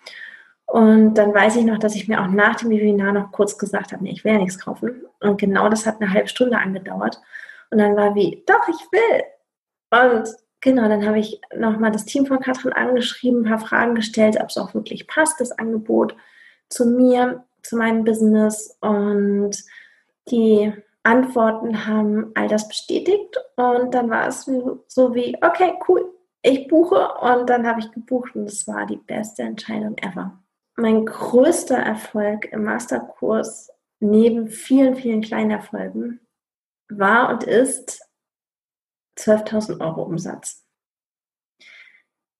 Und 0.68 1.14
dann 1.14 1.34
weiß 1.34 1.56
ich 1.56 1.66
noch, 1.66 1.80
dass 1.80 1.96
ich 1.96 2.10
mir 2.10 2.22
auch 2.22 2.28
nach 2.28 2.56
dem 2.56 2.70
Webinar 2.70 3.14
noch 3.14 3.32
kurz 3.32 3.58
gesagt 3.58 3.94
habe, 3.94 4.04
nee, 4.04 4.12
ich 4.12 4.26
will 4.26 4.34
ja 4.34 4.38
nichts 4.38 4.60
kaufen. 4.60 5.06
Und 5.22 5.40
genau 5.40 5.70
das 5.70 5.86
hat 5.86 6.02
eine 6.02 6.12
halbe 6.12 6.28
Stunde 6.28 6.58
angedauert. 6.58 7.22
Und 7.72 7.78
dann 7.78 7.96
war 7.96 8.16
wie, 8.16 8.44
doch, 8.46 8.68
ich 8.68 8.92
will. 8.92 9.24
Und 9.92 10.30
genau, 10.60 10.90
dann 10.90 11.06
habe 11.08 11.20
ich 11.20 11.40
nochmal 11.56 11.92
das 11.92 12.04
Team 12.04 12.26
von 12.26 12.42
Katrin 12.42 12.74
angeschrieben, 12.74 13.46
ein 13.46 13.50
paar 13.50 13.66
Fragen 13.66 13.96
gestellt, 13.96 14.38
ob 14.42 14.50
es 14.50 14.58
auch 14.58 14.74
wirklich 14.74 15.08
passt, 15.08 15.40
das 15.40 15.54
Angebot 15.54 16.18
zu 16.68 16.86
mir, 16.86 17.46
zu 17.64 17.78
meinem 17.78 18.04
Business. 18.04 18.78
Und 18.82 19.52
die 20.30 20.74
Antworten 21.04 21.88
haben 21.88 22.32
all 22.36 22.50
das 22.50 22.68
bestätigt. 22.68 23.38
Und 23.56 23.94
dann 23.94 24.10
war 24.10 24.28
es 24.28 24.44
so 24.88 25.16
wie, 25.16 25.38
okay, 25.42 25.76
cool, 25.88 26.14
ich 26.42 26.68
buche. 26.68 27.08
Und 27.22 27.50
dann 27.50 27.66
habe 27.66 27.80
ich 27.80 27.90
gebucht 27.94 28.36
und 28.36 28.50
es 28.50 28.68
war 28.68 28.86
die 28.86 28.98
beste 28.98 29.44
Entscheidung 29.44 29.98
ever 30.00 30.38
mein 30.78 31.06
größter 31.06 31.78
Erfolg 31.78 32.46
im 32.46 32.64
Masterkurs 32.64 33.70
neben 34.00 34.48
vielen, 34.48 34.96
vielen 34.96 35.22
kleinen 35.22 35.52
Erfolgen 35.52 36.20
war 36.88 37.30
und 37.30 37.44
ist 37.44 38.08
12.000 39.18 39.82
Euro 39.82 40.04
Umsatz. 40.04 40.64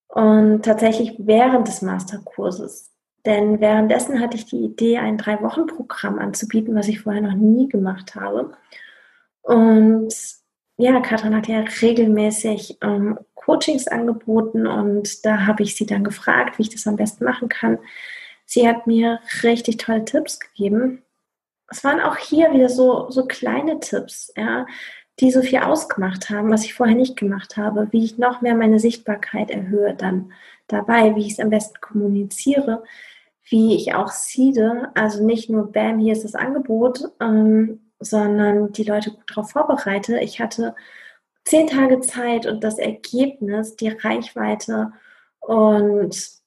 Und 0.06 0.64
tatsächlich 0.64 1.14
während 1.18 1.68
des 1.68 1.82
Masterkurses. 1.82 2.92
Denn 3.26 3.60
währenddessen 3.60 4.20
hatte 4.20 4.36
ich 4.36 4.46
die 4.46 4.64
Idee, 4.64 4.98
ein 4.98 5.18
Drei-Wochen-Programm 5.18 6.18
anzubieten, 6.18 6.74
was 6.74 6.88
ich 6.88 7.00
vorher 7.00 7.20
noch 7.20 7.34
nie 7.34 7.68
gemacht 7.68 8.14
habe. 8.14 8.52
Und 9.42 10.14
ja, 10.76 11.00
Katrin 11.00 11.34
hat 11.34 11.48
ja 11.48 11.60
regelmäßig 11.60 12.78
ähm, 12.80 13.18
Coachings 13.34 13.88
angeboten 13.88 14.66
und 14.66 15.26
da 15.26 15.46
habe 15.46 15.64
ich 15.64 15.74
sie 15.74 15.86
dann 15.86 16.04
gefragt, 16.04 16.58
wie 16.58 16.62
ich 16.62 16.70
das 16.70 16.86
am 16.86 16.96
besten 16.96 17.24
machen 17.24 17.48
kann. 17.48 17.78
Sie 18.50 18.66
hat 18.66 18.86
mir 18.86 19.20
richtig 19.42 19.76
tolle 19.76 20.06
Tipps 20.06 20.40
gegeben. 20.40 21.02
Es 21.70 21.84
waren 21.84 22.00
auch 22.00 22.16
hier 22.16 22.50
wieder 22.54 22.70
so, 22.70 23.10
so 23.10 23.26
kleine 23.26 23.78
Tipps, 23.78 24.32
ja, 24.38 24.64
die 25.20 25.30
so 25.30 25.42
viel 25.42 25.58
ausgemacht 25.58 26.30
haben, 26.30 26.50
was 26.50 26.64
ich 26.64 26.72
vorher 26.72 26.96
nicht 26.96 27.16
gemacht 27.16 27.58
habe, 27.58 27.88
wie 27.90 28.02
ich 28.02 28.16
noch 28.16 28.40
mehr 28.40 28.54
meine 28.54 28.78
Sichtbarkeit 28.78 29.50
erhöhe 29.50 29.94
dann 29.94 30.32
dabei, 30.66 31.14
wie 31.14 31.26
ich 31.26 31.32
es 31.32 31.40
am 31.40 31.50
besten 31.50 31.78
kommuniziere, 31.82 32.84
wie 33.50 33.76
ich 33.76 33.94
auch 33.94 34.08
seede, 34.08 34.92
also 34.94 35.26
nicht 35.26 35.50
nur 35.50 35.70
Bam, 35.70 35.98
hier 35.98 36.14
ist 36.14 36.24
das 36.24 36.34
Angebot, 36.34 37.10
ähm, 37.20 37.80
sondern 38.00 38.72
die 38.72 38.84
Leute 38.84 39.10
gut 39.10 39.24
darauf 39.28 39.50
vorbereite. 39.50 40.20
Ich 40.20 40.40
hatte 40.40 40.74
zehn 41.44 41.66
Tage 41.66 42.00
Zeit 42.00 42.46
und 42.46 42.64
das 42.64 42.78
Ergebnis, 42.78 43.76
die 43.76 43.88
Reichweite 43.88 44.92
und 45.40 46.37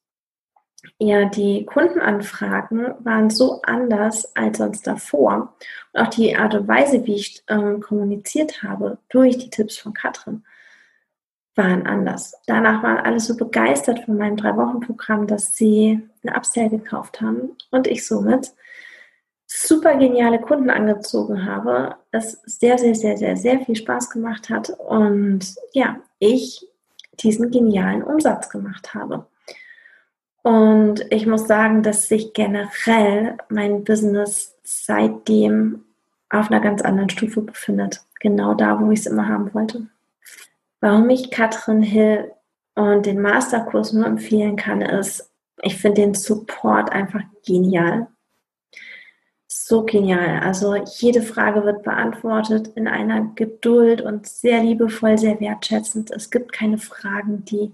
ja, 0.97 1.25
die 1.25 1.65
Kundenanfragen 1.65 2.93
waren 2.99 3.29
so 3.29 3.61
anders 3.63 4.35
als 4.35 4.57
sonst 4.59 4.85
davor. 4.85 5.55
Und 5.93 6.01
auch 6.01 6.09
die 6.09 6.35
Art 6.35 6.55
und 6.55 6.67
Weise, 6.67 7.05
wie 7.05 7.15
ich 7.15 7.43
ähm, 7.47 7.81
kommuniziert 7.81 8.63
habe, 8.63 8.97
durch 9.09 9.37
die 9.37 9.49
Tipps 9.49 9.77
von 9.77 9.93
Katrin, 9.93 10.43
waren 11.55 11.85
anders. 11.85 12.33
Danach 12.47 12.81
waren 12.83 12.97
alle 12.97 13.19
so 13.19 13.35
begeistert 13.35 14.05
von 14.05 14.17
meinem 14.17 14.37
Drei-Wochen-Programm, 14.37 15.27
dass 15.27 15.55
sie 15.55 16.01
eine 16.23 16.35
Upsell 16.35 16.69
gekauft 16.69 17.21
haben 17.21 17.57
und 17.71 17.87
ich 17.87 18.07
somit 18.07 18.53
super 19.53 19.97
geniale 19.97 20.39
Kunden 20.39 20.69
angezogen 20.69 21.45
habe, 21.45 21.95
es 22.11 22.41
sehr, 22.45 22.77
sehr, 22.77 22.95
sehr, 22.95 23.17
sehr, 23.17 23.35
sehr 23.35 23.59
viel 23.59 23.75
Spaß 23.75 24.09
gemacht 24.09 24.49
hat 24.49 24.69
und 24.69 25.55
ja, 25.73 25.97
ich 26.19 26.65
diesen 27.19 27.51
genialen 27.51 28.01
Umsatz 28.01 28.49
gemacht 28.49 28.93
habe. 28.93 29.27
Und 30.43 31.05
ich 31.11 31.27
muss 31.27 31.47
sagen, 31.47 31.83
dass 31.83 32.07
sich 32.07 32.33
generell 32.33 33.37
mein 33.49 33.83
Business 33.83 34.57
seitdem 34.63 35.83
auf 36.29 36.49
einer 36.49 36.61
ganz 36.61 36.81
anderen 36.81 37.09
Stufe 37.09 37.41
befindet. 37.41 38.01
Genau 38.19 38.53
da, 38.53 38.79
wo 38.79 38.91
ich 38.91 39.01
es 39.01 39.05
immer 39.05 39.27
haben 39.27 39.53
wollte. 39.53 39.87
Warum 40.79 41.09
ich 41.09 41.29
Katrin 41.29 41.83
Hill 41.83 42.31
und 42.73 43.05
den 43.05 43.21
Masterkurs 43.21 43.93
nur 43.93 44.05
empfehlen 44.05 44.55
kann, 44.55 44.81
ist, 44.81 45.29
ich 45.61 45.77
finde 45.77 46.01
den 46.01 46.13
Support 46.15 46.91
einfach 46.91 47.21
genial. 47.45 48.07
So 49.47 49.83
genial. 49.83 50.39
Also 50.39 50.75
jede 50.75 51.21
Frage 51.21 51.63
wird 51.65 51.83
beantwortet 51.83 52.69
in 52.75 52.87
einer 52.87 53.33
Geduld 53.35 54.01
und 54.01 54.25
sehr 54.25 54.63
liebevoll, 54.63 55.17
sehr 55.17 55.39
wertschätzend. 55.39 56.09
Es 56.09 56.31
gibt 56.31 56.51
keine 56.53 56.77
Fragen, 56.77 57.45
die 57.45 57.73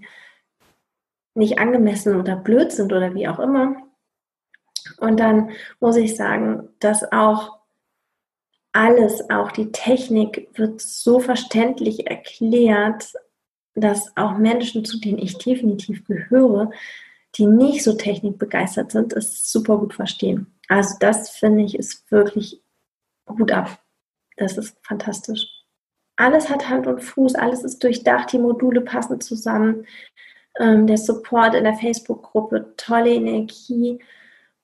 nicht 1.38 1.58
angemessen 1.58 2.16
oder 2.16 2.36
blöd 2.36 2.72
sind 2.72 2.92
oder 2.92 3.14
wie 3.14 3.28
auch 3.28 3.38
immer. 3.38 3.76
Und 4.98 5.20
dann 5.20 5.50
muss 5.80 5.96
ich 5.96 6.16
sagen, 6.16 6.68
dass 6.80 7.10
auch 7.12 7.58
alles, 8.72 9.30
auch 9.30 9.50
die 9.52 9.72
Technik 9.72 10.48
wird 10.54 10.80
so 10.80 11.20
verständlich 11.20 12.06
erklärt, 12.06 13.12
dass 13.74 14.16
auch 14.16 14.36
Menschen, 14.36 14.84
zu 14.84 14.98
denen 14.98 15.18
ich 15.18 15.38
definitiv 15.38 16.04
gehöre, 16.04 16.70
die 17.36 17.46
nicht 17.46 17.84
so 17.84 17.94
technikbegeistert 17.94 18.90
sind, 18.90 19.12
es 19.12 19.50
super 19.50 19.78
gut 19.78 19.94
verstehen. 19.94 20.52
Also 20.68 20.96
das 21.00 21.30
finde 21.30 21.64
ich 21.64 21.78
ist 21.78 22.10
wirklich 22.10 22.62
gut 23.26 23.52
ab. 23.52 23.80
Das 24.36 24.58
ist 24.58 24.76
fantastisch. 24.82 25.46
Alles 26.16 26.48
hat 26.48 26.68
Hand 26.68 26.86
und 26.86 27.00
Fuß, 27.00 27.36
alles 27.36 27.62
ist 27.62 27.82
durchdacht, 27.82 28.32
die 28.32 28.38
Module 28.38 28.80
passen 28.80 29.20
zusammen 29.20 29.86
ähm, 30.58 30.86
der 30.86 30.98
Support 30.98 31.54
in 31.54 31.64
der 31.64 31.74
Facebook-Gruppe, 31.74 32.74
tolle 32.76 33.14
Energie. 33.14 33.98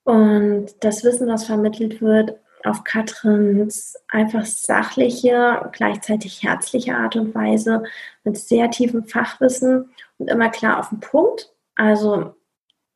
Und 0.04 0.66
das 0.80 1.04
Wissen, 1.04 1.28
was 1.28 1.44
vermittelt 1.44 2.02
wird, 2.02 2.36
auf 2.64 2.82
Katrins 2.82 3.94
einfach 4.08 4.46
sachliche, 4.46 5.68
gleichzeitig 5.72 6.42
herzliche 6.42 6.96
Art 6.96 7.14
und 7.16 7.34
Weise 7.34 7.82
mit 8.24 8.38
sehr 8.38 8.70
tiefem 8.70 9.04
Fachwissen 9.04 9.90
und 10.18 10.30
immer 10.30 10.48
klar 10.48 10.78
auf 10.80 10.88
den 10.88 11.00
Punkt. 11.00 11.52
Also 11.74 12.34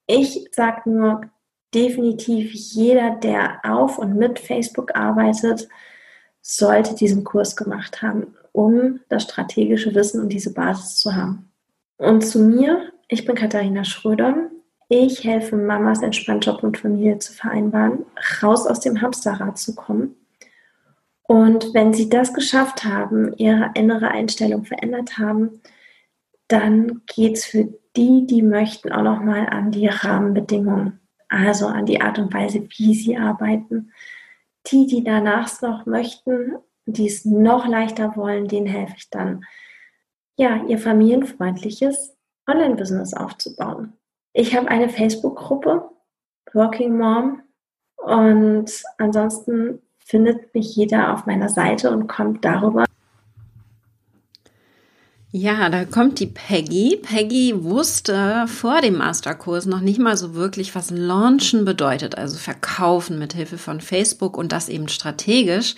ich 0.07 0.49
sage 0.53 0.89
nur 0.91 1.21
definitiv, 1.75 2.53
jeder, 2.53 3.17
der 3.17 3.61
auf 3.63 3.99
und 3.99 4.17
mit 4.17 4.39
Facebook 4.39 4.97
arbeitet, 4.97 5.69
sollte 6.41 6.95
diesen 6.95 7.25
Kurs 7.25 7.57
gemacht 7.57 8.01
haben, 8.01 8.35
um 8.53 9.01
das 9.11 9.25
strategische 9.25 9.95
Wissen 9.95 10.23
und 10.23 10.31
diese 10.31 10.55
Basis 10.55 10.97
zu 10.97 11.15
haben. 11.15 11.48
Und 11.99 12.23
zu 12.25 12.39
mir, 12.39 12.93
ich 13.09 13.27
bin 13.27 13.35
Katharina 13.35 13.85
Schröder. 13.85 14.51
Ich 14.89 15.25
helfe 15.25 15.57
Mamas, 15.57 16.03
entspannt 16.03 16.47
Job 16.47 16.63
und 16.63 16.79
Familie 16.79 17.19
zu 17.19 17.35
vereinbaren, 17.35 18.07
raus 18.43 18.67
aus 18.67 18.81
dem 18.81 19.03
Hamsterrad 19.03 19.59
zu 19.59 19.75
kommen. 19.75 20.15
Und 21.25 21.75
wenn 21.75 21.93
sie 21.93 22.09
das 22.09 22.33
geschafft 22.33 22.85
haben, 22.85 23.35
ihre 23.37 23.71
innere 23.75 24.09
Einstellung 24.09 24.65
verändert 24.65 25.19
haben, 25.19 25.61
dann 26.47 27.03
geht 27.07 27.37
es 27.37 27.45
für 27.45 27.69
die, 27.97 28.27
die 28.27 28.41
möchten, 28.41 28.91
auch 28.91 29.03
nochmal 29.03 29.47
an 29.51 29.71
die 29.71 29.89
Rahmenbedingungen, 29.89 31.01
also 31.29 31.67
an 31.67 31.85
die 31.85 32.01
Art 32.01 32.19
und 32.19 32.33
Weise, 32.33 32.67
wie 32.77 32.95
sie 32.95 33.19
arbeiten. 33.19 33.93
Die, 34.69 34.87
die 34.87 35.05
danach 35.05 35.61
noch 35.61 35.85
möchten, 35.85 36.57
die 36.87 37.07
es 37.07 37.27
noch 37.27 37.67
leichter 37.67 38.17
wollen, 38.17 38.49
denen 38.49 38.67
helfe 38.67 38.95
ich 38.97 39.11
dann, 39.11 39.45
ja, 40.39 40.65
ihr 40.67 40.79
familienfreundliches 40.79 42.17
Online-Business 42.49 43.13
aufzubauen. 43.13 43.93
Ich 44.33 44.57
habe 44.57 44.69
eine 44.69 44.89
Facebook-Gruppe, 44.89 45.91
Working 46.55 46.97
Mom, 46.97 47.43
und 47.97 48.71
ansonsten 48.97 49.83
findet 49.99 50.55
mich 50.55 50.75
jeder 50.77 51.13
auf 51.13 51.27
meiner 51.27 51.49
Seite 51.49 51.91
und 51.91 52.07
kommt 52.07 52.45
darüber 52.45 52.85
ja, 55.31 55.69
da 55.69 55.85
kommt 55.85 56.21
die 56.21 56.27
Peggy. 56.27 56.99
Peggy 57.03 57.63
wusste 57.63 58.47
vor 58.49 58.81
dem 58.81 58.97
Masterkurs 58.97 59.67
noch 59.67 59.81
nicht 59.81 59.99
mal 59.99 60.17
so 60.17 60.35
wirklich, 60.35 60.75
was 60.75 60.91
Launchen 60.91 61.67
bedeutet, 61.67 62.17
also 62.17 62.39
verkaufen 62.39 63.19
mit 63.19 63.35
Hilfe 63.35 63.59
von 63.59 63.83
Facebook 63.83 64.39
und 64.39 64.53
das 64.53 64.71
eben 64.71 64.89
strategisch. 64.89 65.75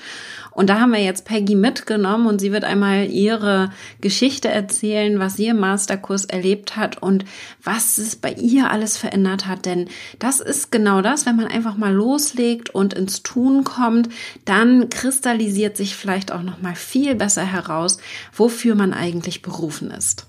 Und 0.52 0.68
da 0.68 0.80
haben 0.80 0.92
wir 0.92 1.02
jetzt 1.02 1.24
Peggy 1.24 1.54
mitgenommen 1.54 2.26
und 2.26 2.40
sie 2.40 2.52
wird 2.52 2.64
einmal 2.64 3.10
ihre 3.10 3.70
Geschichte 4.00 4.48
erzählen, 4.48 5.18
was 5.18 5.36
sie 5.36 5.46
im 5.46 5.58
Masterkurs 5.58 6.24
erlebt 6.24 6.76
hat 6.76 7.02
und 7.02 7.24
was 7.62 7.98
es 7.98 8.16
bei 8.16 8.32
ihr 8.32 8.70
alles 8.70 8.96
verändert 8.96 9.46
hat. 9.46 9.66
Denn 9.66 9.88
das 10.18 10.40
ist 10.40 10.72
genau 10.72 11.02
das, 11.02 11.26
wenn 11.26 11.36
man 11.36 11.46
einfach 11.46 11.76
mal 11.76 11.92
loslegt 11.92 12.70
und 12.70 12.94
ins 12.94 13.22
Tun 13.22 13.64
kommt, 13.64 14.08
dann 14.44 14.88
kristallisiert 14.88 15.76
sich 15.76 15.96
vielleicht 15.96 16.32
auch 16.32 16.42
noch 16.42 16.60
mal 16.60 16.74
viel 16.74 17.14
besser 17.14 17.44
heraus, 17.44 17.98
wofür 18.32 18.74
man 18.74 18.92
eigentlich 18.92 19.42
berufen 19.42 19.90
ist. 19.90 20.26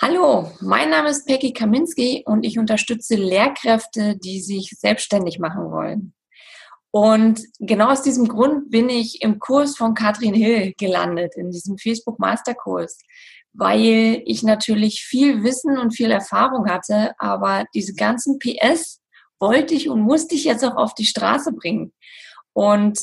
Hallo, 0.00 0.50
mein 0.62 0.88
Name 0.88 1.10
ist 1.10 1.26
Peggy 1.26 1.52
Kaminski 1.52 2.22
und 2.24 2.44
ich 2.44 2.58
unterstütze 2.58 3.16
Lehrkräfte, 3.16 4.16
die 4.16 4.40
sich 4.40 4.72
selbstständig 4.78 5.38
machen 5.38 5.70
wollen. 5.70 6.14
Und 6.92 7.42
genau 7.60 7.90
aus 7.90 8.02
diesem 8.02 8.26
Grund 8.26 8.70
bin 8.70 8.88
ich 8.88 9.22
im 9.22 9.38
Kurs 9.38 9.76
von 9.76 9.94
Katrin 9.94 10.34
Hill 10.34 10.74
gelandet, 10.76 11.36
in 11.36 11.50
diesem 11.50 11.78
Facebook 11.78 12.18
Masterkurs, 12.18 12.98
weil 13.52 14.22
ich 14.26 14.42
natürlich 14.42 15.02
viel 15.02 15.44
Wissen 15.44 15.78
und 15.78 15.94
viel 15.94 16.10
Erfahrung 16.10 16.68
hatte, 16.68 17.12
aber 17.18 17.64
diese 17.74 17.94
ganzen 17.94 18.38
PS 18.38 19.00
wollte 19.38 19.74
ich 19.74 19.88
und 19.88 20.00
musste 20.00 20.34
ich 20.34 20.44
jetzt 20.44 20.64
auch 20.64 20.76
auf 20.76 20.94
die 20.94 21.06
Straße 21.06 21.52
bringen. 21.52 21.92
Und 22.52 22.98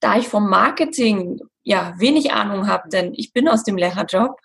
da 0.00 0.18
ich 0.18 0.28
vom 0.28 0.48
Marketing 0.48 1.40
ja 1.62 1.94
wenig 1.98 2.32
Ahnung 2.32 2.66
habe, 2.66 2.88
denn 2.88 3.12
ich 3.14 3.32
bin 3.32 3.48
aus 3.48 3.62
dem 3.62 3.76
Lehrerjob, 3.76 4.36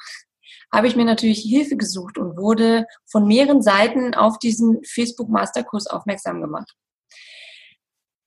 habe 0.71 0.87
ich 0.87 0.95
mir 0.95 1.05
natürlich 1.05 1.41
Hilfe 1.41 1.77
gesucht 1.77 2.17
und 2.17 2.37
wurde 2.37 2.85
von 3.05 3.27
mehreren 3.27 3.61
Seiten 3.61 4.15
auf 4.15 4.39
diesen 4.39 4.83
Facebook 4.83 5.29
Masterkurs 5.29 5.87
aufmerksam 5.87 6.41
gemacht. 6.41 6.73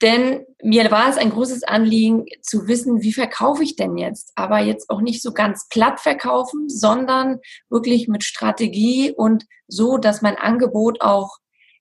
Denn 0.02 0.44
mir 0.62 0.90
war 0.90 1.08
es 1.08 1.16
ein 1.16 1.30
großes 1.30 1.62
Anliegen 1.62 2.26
zu 2.42 2.66
wissen, 2.66 3.02
wie 3.02 3.14
verkaufe 3.14 3.62
ich 3.62 3.76
denn 3.76 3.96
jetzt? 3.96 4.32
Aber 4.34 4.58
jetzt 4.58 4.90
auch 4.90 5.00
nicht 5.00 5.22
so 5.22 5.32
ganz 5.32 5.68
platt 5.68 6.00
verkaufen, 6.00 6.68
sondern 6.68 7.38
wirklich 7.70 8.06
mit 8.06 8.22
Strategie 8.22 9.12
und 9.12 9.44
so, 9.68 9.96
dass 9.96 10.20
mein 10.20 10.36
Angebot 10.36 11.00
auch, 11.00 11.38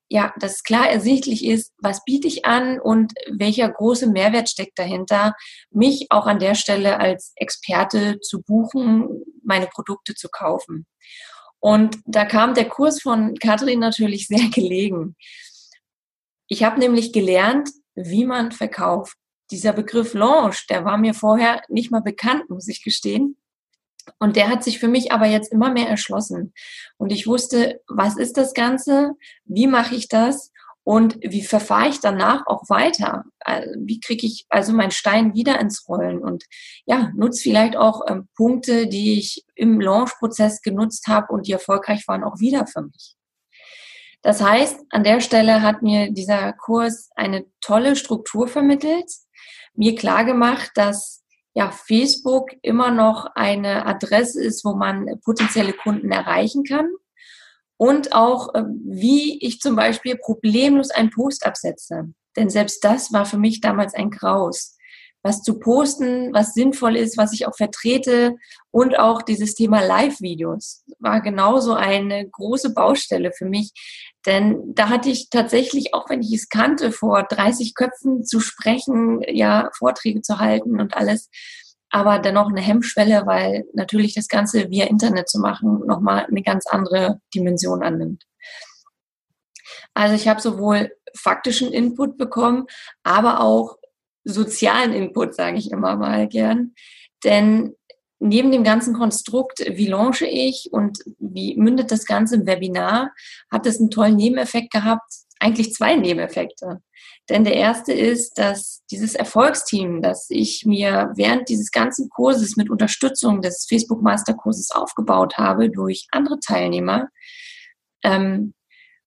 ja, 0.07 0.33
dass 0.39 0.63
klar 0.63 0.89
ersichtlich 0.89 1.45
ist, 1.45 1.73
was 1.79 2.05
biete 2.05 2.27
ich 2.27 2.45
an 2.45 2.79
und 2.79 3.11
welcher 3.37 3.69
große 3.69 4.07
Mehrwert 4.07 4.49
steckt 4.49 4.79
dahinter, 4.79 5.33
mich 5.69 6.07
auch 6.09 6.25
an 6.25 6.39
der 6.39 6.55
Stelle 6.55 6.99
als 6.99 7.33
Experte 7.35 8.19
zu 8.21 8.41
buchen, 8.41 9.23
meine 9.43 9.67
Produkte 9.67 10.15
zu 10.15 10.29
kaufen. 10.29 10.85
Und 11.59 11.97
da 12.05 12.23
kam 12.23 12.53
der 12.53 12.69
Kurs 12.69 13.01
von 13.01 13.35
Katrin 13.35 13.79
natürlich 13.79 14.27
sehr 14.29 14.47
gelegen. 14.53 15.17
Ich 16.47 16.63
habe 16.63 16.79
nämlich 16.79 17.11
gelernt, 17.11 17.69
wie 17.95 18.25
man 18.25 18.51
verkauft. 18.51 19.17
Dieser 19.51 19.73
Begriff 19.73 20.13
Launch, 20.13 20.67
der 20.67 20.85
war 20.85 20.97
mir 20.97 21.13
vorher 21.13 21.61
nicht 21.69 21.91
mal 21.91 22.01
bekannt, 22.01 22.49
muss 22.49 22.67
ich 22.67 22.83
gestehen. 22.83 23.37
Und 24.19 24.35
der 24.35 24.49
hat 24.49 24.63
sich 24.63 24.79
für 24.79 24.87
mich 24.87 25.11
aber 25.11 25.25
jetzt 25.25 25.51
immer 25.51 25.71
mehr 25.71 25.89
erschlossen. 25.89 26.53
Und 26.97 27.11
ich 27.11 27.25
wusste, 27.27 27.81
was 27.87 28.17
ist 28.17 28.37
das 28.37 28.53
Ganze? 28.53 29.13
Wie 29.45 29.67
mache 29.67 29.95
ich 29.95 30.07
das? 30.07 30.51
Und 30.83 31.17
wie 31.21 31.41
verfahre 31.41 31.89
ich 31.89 31.99
danach 31.99 32.45
auch 32.45 32.69
weiter? 32.69 33.25
Also, 33.39 33.71
wie 33.79 33.99
kriege 33.99 34.27
ich 34.27 34.45
also 34.49 34.71
meinen 34.71 34.91
Stein 34.91 35.33
wieder 35.33 35.59
ins 35.59 35.87
Rollen? 35.89 36.19
Und 36.19 36.45
ja, 36.85 37.11
nutze 37.15 37.41
vielleicht 37.41 37.75
auch 37.75 38.01
ähm, 38.07 38.27
Punkte, 38.35 38.87
die 38.87 39.17
ich 39.17 39.43
im 39.55 39.81
Launch-Prozess 39.81 40.61
genutzt 40.61 41.07
habe 41.07 41.33
und 41.33 41.47
die 41.47 41.53
erfolgreich 41.53 42.07
waren, 42.07 42.23
auch 42.23 42.39
wieder 42.39 42.67
für 42.67 42.83
mich. 42.83 43.15
Das 44.25 44.41
heißt, 44.41 44.79
an 44.89 45.03
der 45.03 45.21
Stelle 45.21 45.61
hat 45.61 45.83
mir 45.83 46.11
dieser 46.11 46.51
Kurs 46.53 47.11
eine 47.15 47.45
tolle 47.61 47.95
Struktur 47.95 48.47
vermittelt, 48.47 49.05
mir 49.75 49.93
klar 49.93 50.25
gemacht, 50.25 50.71
dass 50.73 51.23
ja, 51.53 51.69
Facebook 51.69 52.49
immer 52.63 52.89
noch 52.89 53.27
eine 53.35 53.85
Adresse 53.85 54.43
ist, 54.43 54.65
wo 54.65 54.73
man 54.73 55.19
potenzielle 55.23 55.73
Kunden 55.73 56.11
erreichen 56.11 56.63
kann 56.63 56.89
und 57.77 58.13
auch, 58.13 58.55
äh, 58.55 58.63
wie 58.83 59.45
ich 59.45 59.59
zum 59.59 59.75
Beispiel 59.75 60.17
problemlos 60.17 60.89
einen 60.89 61.11
Post 61.11 61.45
absetze. 61.45 62.11
Denn 62.35 62.49
selbst 62.49 62.83
das 62.83 63.13
war 63.13 63.27
für 63.27 63.37
mich 63.37 63.61
damals 63.61 63.93
ein 63.93 64.09
Graus 64.09 64.74
was 65.25 65.41
zu 65.41 65.57
posten, 65.57 66.31
was 66.33 66.53
sinnvoll 66.53 66.95
ist, 66.95 67.17
was 67.17 67.33
ich 67.33 67.47
auch 67.47 67.55
vertrete 67.55 68.35
und 68.69 68.99
auch 68.99 69.23
dieses 69.23 69.55
Thema 69.55 69.83
Live-Videos 69.83 70.83
war 70.99 71.19
genauso 71.19 71.73
eine 71.73 72.29
große 72.29 72.75
Baustelle 72.75 73.31
für 73.31 73.45
mich, 73.45 73.71
denn 74.27 74.75
da 74.75 74.89
hatte 74.89 75.09
ich 75.09 75.31
tatsächlich, 75.31 75.95
auch 75.95 76.11
wenn 76.11 76.21
ich 76.21 76.31
es 76.31 76.47
kannte, 76.47 76.91
vor 76.91 77.23
30 77.23 77.73
Köpfen 77.73 78.23
zu 78.23 78.39
sprechen, 78.39 79.21
ja, 79.27 79.71
Vorträge 79.75 80.21
zu 80.21 80.37
halten 80.37 80.79
und 80.79 80.95
alles, 80.95 81.31
aber 81.89 82.19
dennoch 82.19 82.49
eine 82.49 82.61
Hemmschwelle, 82.61 83.25
weil 83.25 83.65
natürlich 83.73 84.13
das 84.13 84.27
Ganze 84.27 84.69
via 84.69 84.85
Internet 84.85 85.27
zu 85.27 85.39
machen 85.39 85.81
nochmal 85.87 86.27
eine 86.27 86.43
ganz 86.43 86.67
andere 86.67 87.19
Dimension 87.33 87.81
annimmt. 87.81 88.25
Also 89.95 90.13
ich 90.13 90.27
habe 90.27 90.39
sowohl 90.39 90.91
faktischen 91.15 91.73
Input 91.73 92.19
bekommen, 92.19 92.67
aber 93.01 93.39
auch 93.39 93.77
sozialen 94.25 94.93
Input, 94.93 95.35
sage 95.35 95.57
ich 95.57 95.71
immer 95.71 95.95
mal 95.95 96.27
gern. 96.27 96.73
Denn 97.23 97.75
neben 98.19 98.51
dem 98.51 98.63
ganzen 98.63 98.93
Konstrukt, 98.93 99.59
wie 99.59 99.87
launche 99.87 100.25
ich 100.25 100.69
und 100.71 100.99
wie 101.19 101.55
mündet 101.55 101.91
das 101.91 102.05
Ganze 102.05 102.35
im 102.35 102.45
Webinar, 102.45 103.11
hat 103.51 103.65
es 103.65 103.79
einen 103.79 103.91
tollen 103.91 104.15
Nebeneffekt 104.15 104.71
gehabt, 104.71 105.11
eigentlich 105.39 105.73
zwei 105.73 105.95
Nebeneffekte. 105.95 106.81
Denn 107.29 107.43
der 107.43 107.55
erste 107.55 107.91
ist, 107.91 108.37
dass 108.37 108.83
dieses 108.91 109.15
Erfolgsteam, 109.15 110.01
das 110.01 110.27
ich 110.29 110.63
mir 110.65 111.11
während 111.15 111.49
dieses 111.49 111.71
ganzen 111.71 112.09
Kurses 112.09 112.55
mit 112.55 112.69
Unterstützung 112.69 113.41
des 113.41 113.65
Facebook 113.67 114.01
Masterkurses 114.01 114.71
aufgebaut 114.71 115.37
habe 115.37 115.69
durch 115.69 116.07
andere 116.11 116.39
Teilnehmer, 116.39 117.09
ähm, 118.03 118.53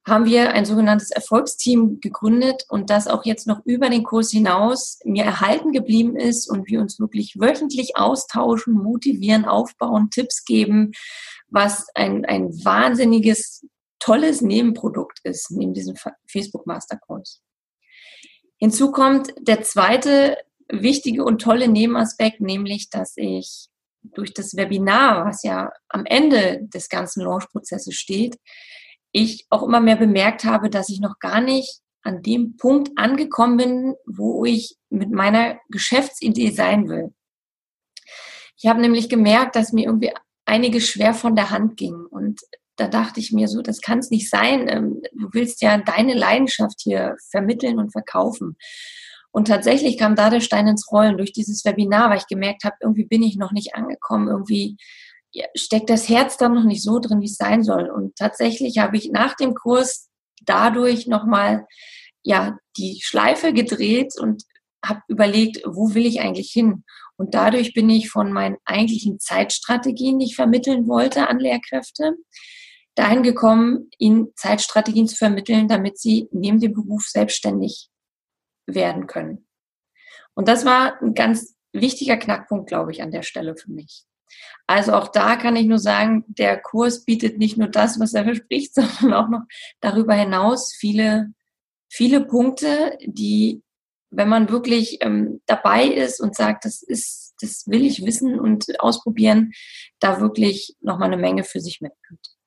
haben 0.09 0.25
wir 0.25 0.53
ein 0.53 0.65
sogenanntes 0.65 1.11
Erfolgsteam 1.11 2.01
gegründet 2.01 2.65
und 2.69 2.91
das 2.91 3.07
auch 3.07 3.25
jetzt 3.25 3.47
noch 3.47 3.65
über 3.65 3.91
den 3.91 4.03
Kurs 4.03 4.31
hinaus 4.31 4.99
mir 5.05 5.25
erhalten 5.25 5.73
geblieben 5.73 6.17
ist 6.17 6.51
und 6.51 6.67
wir 6.69 6.81
uns 6.81 6.99
wirklich 6.99 7.37
wöchentlich 7.39 7.97
austauschen, 7.97 8.75
motivieren, 8.75 9.45
aufbauen, 9.45 10.11
Tipps 10.11 10.45
geben, 10.45 10.93
was 11.49 11.87
ein, 11.95 12.25
ein 12.25 12.49
wahnsinniges, 12.65 13.67
tolles 13.99 14.41
Nebenprodukt 14.43 15.21
ist, 15.25 15.51
neben 15.51 15.75
diesem 15.75 15.95
Facebook 16.27 16.67
Masterkurs. 16.67 17.43
Hinzu 18.59 18.91
kommt 18.91 19.33
der 19.41 19.63
zweite 19.63 20.37
wichtige 20.69 21.25
und 21.25 21.41
tolle 21.41 21.69
Nebenaspekt, 21.69 22.41
nämlich, 22.41 22.91
dass 22.91 23.15
ich 23.17 23.69
durch 24.03 24.33
das 24.35 24.57
Webinar, 24.57 25.27
was 25.27 25.43
ja 25.43 25.71
am 25.89 26.05
Ende 26.07 26.61
des 26.63 26.89
ganzen 26.89 27.23
Launch-Prozesses 27.23 27.95
steht, 27.95 28.39
ich 29.13 29.47
auch 29.51 29.63
immer 29.63 29.81
mehr 29.81 29.97
bemerkt 29.97 30.45
habe, 30.45 30.71
dass 30.71 30.89
ich 30.89 31.01
noch 31.01 31.19
gar 31.19 31.41
nicht 31.41 31.81
an 32.03 32.23
dem 32.23 32.57
Punkt 32.57 32.91
angekommen 32.97 33.57
bin, 33.57 33.95
wo 34.07 34.45
ich 34.45 34.77
mit 34.89 35.11
meiner 35.11 35.59
Geschäftsidee 35.69 36.51
sein 36.51 36.89
will. 36.89 37.13
Ich 38.57 38.69
habe 38.69 38.81
nämlich 38.81 39.09
gemerkt, 39.09 39.57
dass 39.57 39.73
mir 39.73 39.87
irgendwie 39.87 40.13
einiges 40.45 40.89
schwer 40.89 41.15
von 41.15 41.37
der 41.37 41.51
Hand 41.51 41.77
ging. 41.77 41.95
Und 41.95 42.41
da 42.77 42.89
dachte 42.89 43.21
ich 43.21 43.33
mir 43.33 43.49
so, 43.49 43.63
das 43.63 43.81
kann 43.81 43.99
es 43.99 44.11
nicht 44.11 44.31
sein. 44.31 44.67
Ähm, 44.69 45.03
du 45.13 45.29
willst 45.33 45.63
ja 45.63 45.79
deine 45.79 46.15
Leidenschaft 46.15 46.81
hier 46.81 47.17
vermitteln 47.31 47.79
und 47.79 47.93
verkaufen. 47.93 48.57
Und 49.31 49.49
tatsächlich 49.49 49.99
kam 49.99 50.17
da 50.17 50.31
der 50.31 50.41
Stein 50.41 50.67
ins 50.67 50.91
Rollen 50.91 51.19
durch 51.19 51.33
dieses 51.33 51.65
Webinar, 51.65 52.11
weil 52.11 52.19
ich 52.19 52.27
gemerkt 52.27 52.65
habe, 52.65 52.77
irgendwie 52.81 53.05
bin 53.05 53.23
ich 53.23 53.37
noch 53.37 53.53
nicht 53.53 53.75
angekommen, 53.75 54.29
irgendwie 54.29 54.77
steckt 55.55 55.91
das 55.91 56.09
Herz 56.09 56.37
da 56.37 56.49
noch 56.49 56.65
nicht 56.65 56.83
so 56.83 56.99
drin, 56.99 57.21
wie 57.21 57.27
es 57.27 57.37
sein 57.37 57.63
soll. 57.63 57.91
Und 57.91 58.17
tatsächlich 58.17 58.79
habe 58.79 58.97
ich 58.97 59.11
nach 59.11 59.35
dem 59.35 59.55
Kurs 59.55 60.09
dadurch 60.43 61.07
nochmal 61.07 61.67
ja, 62.23 62.59
die 62.77 63.01
Schleife 63.03 63.53
gedreht 63.53 64.15
und 64.19 64.45
habe 64.85 65.01
überlegt, 65.09 65.63
wo 65.67 65.95
will 65.95 66.07
ich 66.07 66.21
eigentlich 66.21 66.51
hin? 66.51 66.85
Und 67.17 67.35
dadurch 67.35 67.75
bin 67.75 67.91
ich 67.91 68.11
von 68.11 68.33
meinen 68.33 68.57
eigentlichen 68.65 69.19
Zeitstrategien, 69.19 70.19
die 70.19 70.27
ich 70.27 70.37
vermitteln 70.37 70.87
wollte 70.87 71.29
an 71.29 71.41
Lehrkräfte, 71.41 72.15
dahin 72.95 73.23
gekommen, 73.23 73.91
ihnen 73.99 74.29
Zeitstrategien 74.37 75.09
zu 75.09 75.17
vermitteln, 75.17 75.69
damit 75.69 75.99
sie 75.99 76.29
neben 76.33 76.61
dem 76.61 76.75
Beruf 76.75 77.07
selbstständig 77.07 77.89
werden 78.67 79.07
können. 79.07 79.47
Und 80.35 80.49
das 80.49 80.65
war 80.65 81.01
ein 81.03 81.15
ganz 81.15 81.57
wichtiger 81.73 82.17
Knackpunkt, 82.17 82.69
glaube 82.69 82.93
ich, 82.93 83.03
an 83.03 83.11
der 83.11 83.23
Stelle 83.23 83.57
für 83.57 83.71
mich. 83.71 84.05
Also 84.67 84.93
auch 84.93 85.09
da 85.09 85.37
kann 85.37 85.57
ich 85.57 85.67
nur 85.67 85.79
sagen, 85.79 86.25
der 86.29 86.59
Kurs 86.61 87.05
bietet 87.05 87.39
nicht 87.39 87.57
nur 87.57 87.69
das, 87.69 87.99
was 88.01 88.15
er 88.15 88.25
verspricht, 88.25 88.75
sondern 88.75 89.15
auch 89.15 89.29
noch 89.29 89.43
darüber 89.81 90.15
hinaus 90.15 90.75
viele, 90.79 91.33
viele 91.89 92.25
Punkte, 92.25 92.99
die 93.05 93.63
wenn 94.11 94.29
man 94.29 94.49
wirklich 94.49 94.99
ähm, 95.03 95.43
dabei 95.47 95.85
ist 95.85 96.21
und 96.21 96.35
sagt, 96.35 96.65
das 96.65 96.83
ist, 96.83 97.35
das 97.41 97.67
will 97.67 97.85
ich 97.85 98.05
wissen 98.05 98.39
und 98.41 98.81
ausprobieren, 98.81 99.53
da 100.01 100.21
wirklich 100.21 100.77
nochmal 100.81 101.09
eine 101.09 101.21
Menge 101.21 101.45
für 101.45 101.61
sich 101.61 101.81
mitnimmt. 101.81 102.38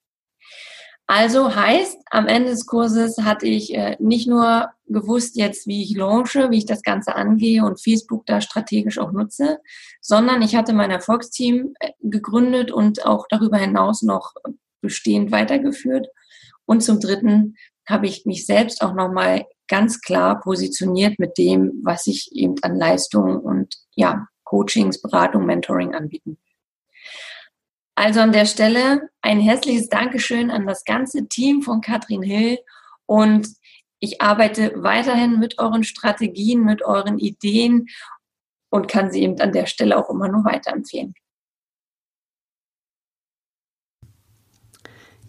Also 1.13 1.53
heißt, 1.53 1.97
am 2.09 2.25
Ende 2.27 2.51
des 2.51 2.65
Kurses 2.65 3.17
hatte 3.17 3.45
ich 3.45 3.75
äh, 3.75 3.97
nicht 3.99 4.29
nur 4.29 4.69
gewusst 4.87 5.35
jetzt, 5.35 5.67
wie 5.67 5.83
ich 5.83 5.93
launche, 5.97 6.51
wie 6.51 6.59
ich 6.59 6.65
das 6.65 6.83
Ganze 6.83 7.15
angehe 7.15 7.65
und 7.65 7.83
Facebook 7.83 8.25
da 8.25 8.39
strategisch 8.39 8.97
auch 8.97 9.11
nutze, 9.11 9.59
sondern 9.99 10.41
ich 10.41 10.55
hatte 10.55 10.71
mein 10.71 10.89
Erfolgsteam 10.89 11.73
äh, 11.81 11.89
gegründet 11.99 12.71
und 12.71 13.05
auch 13.05 13.25
darüber 13.29 13.57
hinaus 13.57 14.03
noch 14.03 14.35
bestehend 14.79 15.33
weitergeführt. 15.33 16.07
Und 16.63 16.81
zum 16.81 17.01
Dritten 17.01 17.55
habe 17.85 18.07
ich 18.07 18.25
mich 18.25 18.45
selbst 18.45 18.81
auch 18.81 18.93
nochmal 18.93 19.45
ganz 19.67 19.99
klar 19.99 20.39
positioniert 20.39 21.19
mit 21.19 21.37
dem, 21.37 21.81
was 21.83 22.07
ich 22.07 22.29
eben 22.31 22.55
an 22.61 22.77
Leistungen 22.77 23.35
und 23.35 23.75
ja, 23.95 24.27
Coachings, 24.45 25.01
Beratung, 25.01 25.45
Mentoring 25.45 25.93
anbieten. 25.93 26.37
Also 27.95 28.21
an 28.21 28.31
der 28.31 28.45
Stelle 28.45 29.09
ein 29.21 29.39
herzliches 29.39 29.89
Dankeschön 29.89 30.49
an 30.49 30.65
das 30.65 30.85
ganze 30.85 31.27
Team 31.27 31.61
von 31.61 31.81
Katrin 31.81 32.23
Hill 32.23 32.59
und 33.05 33.47
ich 33.99 34.21
arbeite 34.21 34.73
weiterhin 34.77 35.39
mit 35.39 35.59
euren 35.59 35.83
Strategien, 35.83 36.63
mit 36.63 36.81
euren 36.81 37.19
Ideen 37.19 37.87
und 38.69 38.87
kann 38.87 39.11
sie 39.11 39.21
eben 39.21 39.39
an 39.39 39.51
der 39.51 39.67
Stelle 39.67 39.97
auch 39.97 40.09
immer 40.09 40.27
nur 40.27 40.43
weiterempfehlen. 40.43 41.13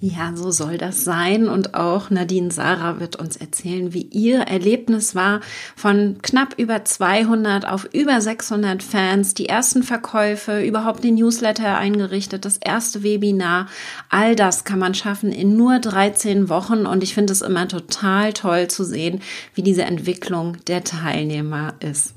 Ja, 0.04 0.32
so 0.34 0.50
soll 0.50 0.78
das 0.78 1.04
sein. 1.04 1.48
Und 1.48 1.74
auch 1.74 2.10
Nadine 2.10 2.50
Sarah 2.50 2.98
wird 2.98 3.14
uns 3.14 3.36
erzählen, 3.36 3.94
wie 3.94 4.02
ihr 4.02 4.40
Erlebnis 4.40 5.14
war 5.14 5.40
von 5.76 6.18
knapp 6.22 6.58
über 6.58 6.84
200 6.84 7.68
auf 7.68 7.88
über 7.92 8.20
600 8.20 8.82
Fans, 8.82 9.34
die 9.34 9.46
ersten 9.46 9.84
Verkäufe, 9.84 10.60
überhaupt 10.60 11.04
den 11.04 11.14
Newsletter 11.14 11.78
eingerichtet, 11.78 12.44
das 12.44 12.56
erste 12.56 13.04
Webinar. 13.04 13.68
All 14.08 14.34
das 14.34 14.64
kann 14.64 14.80
man 14.80 14.94
schaffen 14.94 15.30
in 15.30 15.56
nur 15.56 15.78
13 15.78 16.48
Wochen. 16.48 16.84
Und 16.84 17.04
ich 17.04 17.14
finde 17.14 17.32
es 17.32 17.40
immer 17.40 17.68
total 17.68 18.32
toll 18.32 18.66
zu 18.66 18.82
sehen, 18.82 19.20
wie 19.54 19.62
diese 19.62 19.84
Entwicklung 19.84 20.56
der 20.66 20.82
Teilnehmer 20.82 21.74
ist 21.78 22.14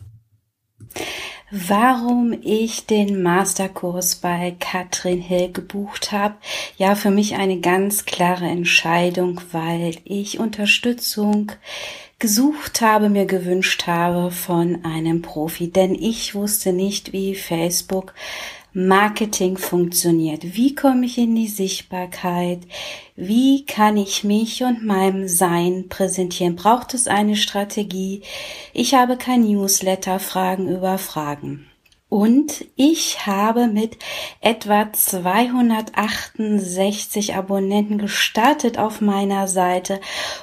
warum 1.57 2.33
ich 2.41 2.85
den 2.85 3.23
Masterkurs 3.23 4.15
bei 4.15 4.55
Katrin 4.59 5.21
Hill 5.21 5.53
gebucht 5.53 6.11
habe. 6.11 6.35
Ja, 6.77 6.95
für 6.95 7.11
mich 7.11 7.35
eine 7.35 7.61
ganz 7.61 8.03
klare 8.03 8.45
Entscheidung, 8.45 9.39
weil 9.53 9.95
ich 10.03 10.37
Unterstützung 10.37 11.53
gesucht 12.19 12.81
habe, 12.81 13.07
mir 13.07 13.25
gewünscht 13.25 13.87
habe 13.87 14.31
von 14.31 14.83
einem 14.83 15.21
Profi, 15.21 15.69
denn 15.71 15.95
ich 15.95 16.35
wusste 16.35 16.73
nicht, 16.73 17.13
wie 17.13 17.35
Facebook 17.35 18.13
Marketing 18.77 19.57
funktioniert. 19.57 20.57
Wie 20.57 20.75
komme 20.75 21.05
ich 21.05 21.17
in 21.17 21.33
die 21.33 21.47
Sichtbarkeit? 21.47 22.59
Wie 23.15 23.65
kann 23.65 23.95
ich 23.95 24.25
mich 24.25 24.63
und 24.63 24.85
meinem 24.85 25.29
Sein 25.29 25.85
präsentieren? 25.87 26.57
Braucht 26.57 26.93
es 26.93 27.07
eine 27.07 27.37
Strategie? 27.37 28.21
Ich 28.73 28.93
habe 28.93 29.15
kein 29.15 29.43
Newsletter, 29.43 30.19
Fragen 30.19 30.67
über 30.67 30.97
Fragen. 30.97 31.67
Und 32.15 32.63
ich 32.77 33.25
habe 33.25 33.67
mit 33.67 33.97
etwa 34.39 34.87
268 34.93 37.35
Abonnenten 37.35 37.97
gestartet 37.97 38.77
auf 38.77 39.01
meiner 39.01 39.49
Seite 39.49 39.99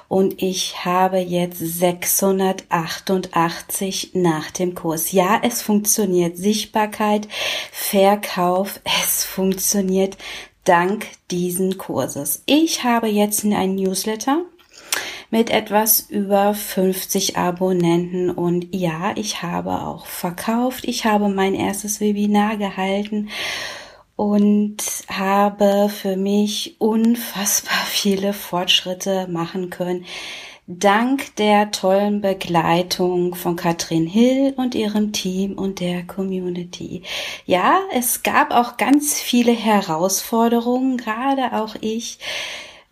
und 0.06 0.42
ich 0.42 0.84
habe 0.84 1.16
jetzt 1.16 1.60
688 1.60 4.10
nach 4.12 4.50
dem 4.50 4.74
Kurs. 4.74 5.12
Ja, 5.12 5.40
es 5.42 5.62
funktioniert. 5.62 6.36
Sichtbarkeit, 6.36 7.26
Verkauf, 7.70 8.78
es 8.84 9.24
funktioniert 9.24 10.18
dank 10.64 11.06
diesen 11.30 11.78
Kurses. 11.78 12.42
Ich 12.44 12.84
habe 12.84 13.08
jetzt 13.08 13.44
einen 13.44 13.76
Newsletter 13.76 14.42
mit 15.32 15.48
etwas 15.48 16.00
über 16.10 16.52
50 16.52 17.38
Abonnenten. 17.38 18.28
Und 18.30 18.68
ja, 18.74 19.12
ich 19.16 19.42
habe 19.42 19.80
auch 19.80 20.04
verkauft. 20.04 20.84
Ich 20.84 21.06
habe 21.06 21.30
mein 21.30 21.54
erstes 21.54 22.00
Webinar 22.00 22.58
gehalten 22.58 23.30
und 24.14 24.76
habe 25.08 25.88
für 25.88 26.18
mich 26.18 26.76
unfassbar 26.78 27.78
viele 27.86 28.34
Fortschritte 28.34 29.26
machen 29.26 29.70
können. 29.70 30.04
Dank 30.66 31.34
der 31.36 31.70
tollen 31.70 32.20
Begleitung 32.20 33.34
von 33.34 33.56
Katrin 33.56 34.06
Hill 34.06 34.52
und 34.58 34.74
ihrem 34.74 35.12
Team 35.12 35.54
und 35.54 35.80
der 35.80 36.06
Community. 36.06 37.04
Ja, 37.46 37.80
es 37.94 38.22
gab 38.22 38.52
auch 38.52 38.76
ganz 38.76 39.18
viele 39.18 39.52
Herausforderungen, 39.52 40.98
gerade 40.98 41.54
auch 41.54 41.74
ich 41.80 42.18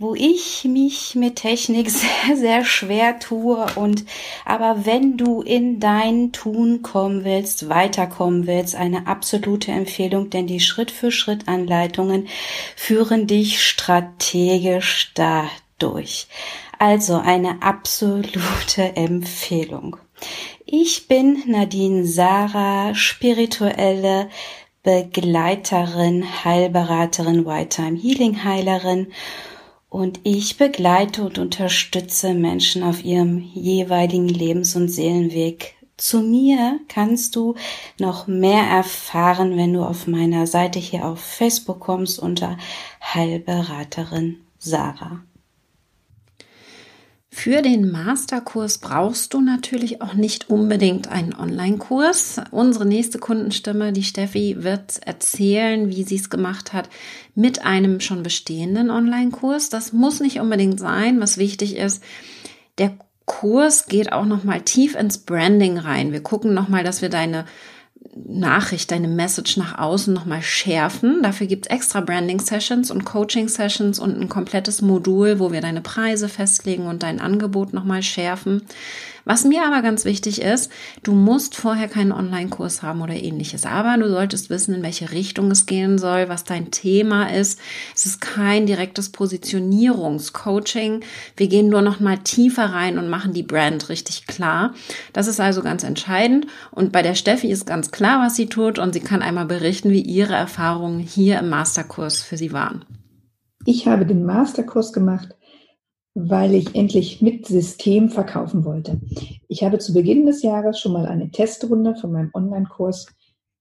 wo 0.00 0.14
ich 0.14 0.64
mich 0.64 1.14
mit 1.14 1.36
Technik 1.36 1.90
sehr, 2.26 2.36
sehr 2.36 2.64
schwer 2.64 3.20
tue 3.20 3.66
und 3.76 4.04
aber 4.46 4.86
wenn 4.86 5.18
du 5.18 5.42
in 5.42 5.78
dein 5.78 6.32
Tun 6.32 6.80
kommen 6.80 7.22
willst, 7.24 7.68
weiterkommen 7.68 8.46
willst, 8.46 8.74
eine 8.74 9.06
absolute 9.06 9.70
Empfehlung, 9.70 10.30
denn 10.30 10.46
die 10.46 10.58
Schritt 10.58 10.90
für 10.90 11.12
Schritt 11.12 11.48
Anleitungen 11.48 12.28
führen 12.74 13.26
dich 13.26 13.62
strategisch 13.62 15.12
dadurch. 15.14 16.28
Also 16.78 17.18
eine 17.18 17.62
absolute 17.62 18.82
Empfehlung. 18.96 19.98
Ich 20.64 21.08
bin 21.08 21.42
Nadine 21.46 22.06
Sarah, 22.06 22.94
spirituelle 22.94 24.30
Begleiterin, 24.82 26.24
Heilberaterin, 26.42 27.44
White 27.44 27.76
Time 27.82 27.98
Healing 27.98 28.44
Heilerin 28.44 29.08
und 29.90 30.20
ich 30.22 30.56
begleite 30.56 31.22
und 31.24 31.38
unterstütze 31.38 32.32
Menschen 32.32 32.82
auf 32.82 33.04
ihrem 33.04 33.38
jeweiligen 33.38 34.28
Lebens- 34.28 34.76
und 34.76 34.88
Seelenweg. 34.88 35.74
Zu 35.96 36.22
mir 36.22 36.80
kannst 36.88 37.36
du 37.36 37.56
noch 37.98 38.26
mehr 38.26 38.62
erfahren, 38.62 39.56
wenn 39.56 39.74
du 39.74 39.82
auf 39.82 40.06
meiner 40.06 40.46
Seite 40.46 40.78
hier 40.78 41.04
auf 41.04 41.20
Facebook 41.20 41.80
kommst 41.80 42.18
unter 42.18 42.56
Heilberaterin 43.02 44.38
Sarah. 44.58 45.20
Für 47.32 47.62
den 47.62 47.90
Masterkurs 47.90 48.78
brauchst 48.78 49.32
du 49.32 49.40
natürlich 49.40 50.02
auch 50.02 50.14
nicht 50.14 50.50
unbedingt 50.50 51.08
einen 51.08 51.32
Online-Kurs. 51.32 52.40
Unsere 52.50 52.84
nächste 52.84 53.18
Kundenstimme, 53.18 53.92
die 53.92 54.02
Steffi, 54.02 54.56
wird 54.58 54.98
erzählen, 55.06 55.88
wie 55.88 56.02
sie 56.02 56.16
es 56.16 56.28
gemacht 56.28 56.72
hat 56.72 56.90
mit 57.36 57.64
einem 57.64 58.00
schon 58.00 58.24
bestehenden 58.24 58.90
Online-Kurs. 58.90 59.68
Das 59.68 59.92
muss 59.92 60.18
nicht 60.18 60.40
unbedingt 60.40 60.80
sein. 60.80 61.20
Was 61.20 61.38
wichtig 61.38 61.76
ist, 61.76 62.02
der 62.78 62.98
Kurs 63.26 63.86
geht 63.86 64.12
auch 64.12 64.26
noch 64.26 64.42
mal 64.42 64.60
tief 64.62 64.96
ins 64.96 65.18
Branding 65.18 65.78
rein. 65.78 66.12
Wir 66.12 66.22
gucken 66.22 66.52
noch 66.52 66.68
mal, 66.68 66.82
dass 66.82 67.00
wir 67.00 67.10
deine 67.10 67.44
Nachricht, 68.14 68.90
deine 68.90 69.08
Message 69.08 69.56
nach 69.56 69.78
außen 69.78 70.12
nochmal 70.12 70.42
schärfen. 70.42 71.22
Dafür 71.22 71.46
gibt's 71.46 71.68
extra 71.68 72.00
Branding-Sessions 72.00 72.90
und 72.90 73.04
Coaching-Sessions 73.04 74.00
und 74.00 74.20
ein 74.20 74.28
komplettes 74.28 74.82
Modul, 74.82 75.38
wo 75.38 75.52
wir 75.52 75.60
deine 75.60 75.80
Preise 75.80 76.28
festlegen 76.28 76.86
und 76.86 77.02
dein 77.02 77.20
Angebot 77.20 77.72
nochmal 77.72 78.02
schärfen. 78.02 78.62
Was 79.24 79.44
mir 79.44 79.66
aber 79.66 79.82
ganz 79.82 80.04
wichtig 80.04 80.40
ist, 80.40 80.70
du 81.02 81.12
musst 81.12 81.56
vorher 81.56 81.88
keinen 81.88 82.12
Online-Kurs 82.12 82.82
haben 82.82 83.02
oder 83.02 83.14
ähnliches, 83.14 83.66
aber 83.66 83.96
du 83.96 84.08
solltest 84.08 84.50
wissen, 84.50 84.74
in 84.74 84.82
welche 84.82 85.12
Richtung 85.12 85.50
es 85.50 85.66
gehen 85.66 85.98
soll, 85.98 86.28
was 86.28 86.44
dein 86.44 86.70
Thema 86.70 87.30
ist. 87.30 87.60
Es 87.94 88.06
ist 88.06 88.20
kein 88.20 88.66
direktes 88.66 89.10
Positionierungscoaching. 89.10 91.00
Wir 91.36 91.48
gehen 91.48 91.68
nur 91.68 91.82
noch 91.82 92.00
mal 92.00 92.18
tiefer 92.18 92.66
rein 92.66 92.98
und 92.98 93.08
machen 93.08 93.32
die 93.32 93.42
Brand 93.42 93.88
richtig 93.88 94.26
klar. 94.26 94.74
Das 95.12 95.26
ist 95.26 95.40
also 95.40 95.62
ganz 95.62 95.84
entscheidend. 95.84 96.46
Und 96.70 96.92
bei 96.92 97.02
der 97.02 97.14
Steffi 97.14 97.50
ist 97.50 97.66
ganz 97.66 97.90
klar, 97.90 98.24
was 98.24 98.36
sie 98.36 98.46
tut 98.46 98.78
und 98.78 98.92
sie 98.92 99.00
kann 99.00 99.22
einmal 99.22 99.46
berichten, 99.46 99.90
wie 99.90 100.02
ihre 100.02 100.34
Erfahrungen 100.34 101.00
hier 101.00 101.38
im 101.38 101.48
Masterkurs 101.48 102.22
für 102.22 102.36
sie 102.36 102.52
waren. 102.52 102.84
Ich 103.66 103.86
habe 103.86 104.06
den 104.06 104.24
Masterkurs 104.24 104.92
gemacht 104.92 105.34
weil 106.14 106.54
ich 106.54 106.74
endlich 106.74 107.22
mit 107.22 107.46
System 107.46 108.08
verkaufen 108.08 108.64
wollte. 108.64 109.00
Ich 109.48 109.62
habe 109.62 109.78
zu 109.78 109.92
Beginn 109.92 110.26
des 110.26 110.42
Jahres 110.42 110.80
schon 110.80 110.92
mal 110.92 111.06
eine 111.06 111.30
Testrunde 111.30 111.94
von 111.94 112.12
meinem 112.12 112.30
Online-Kurs 112.34 113.06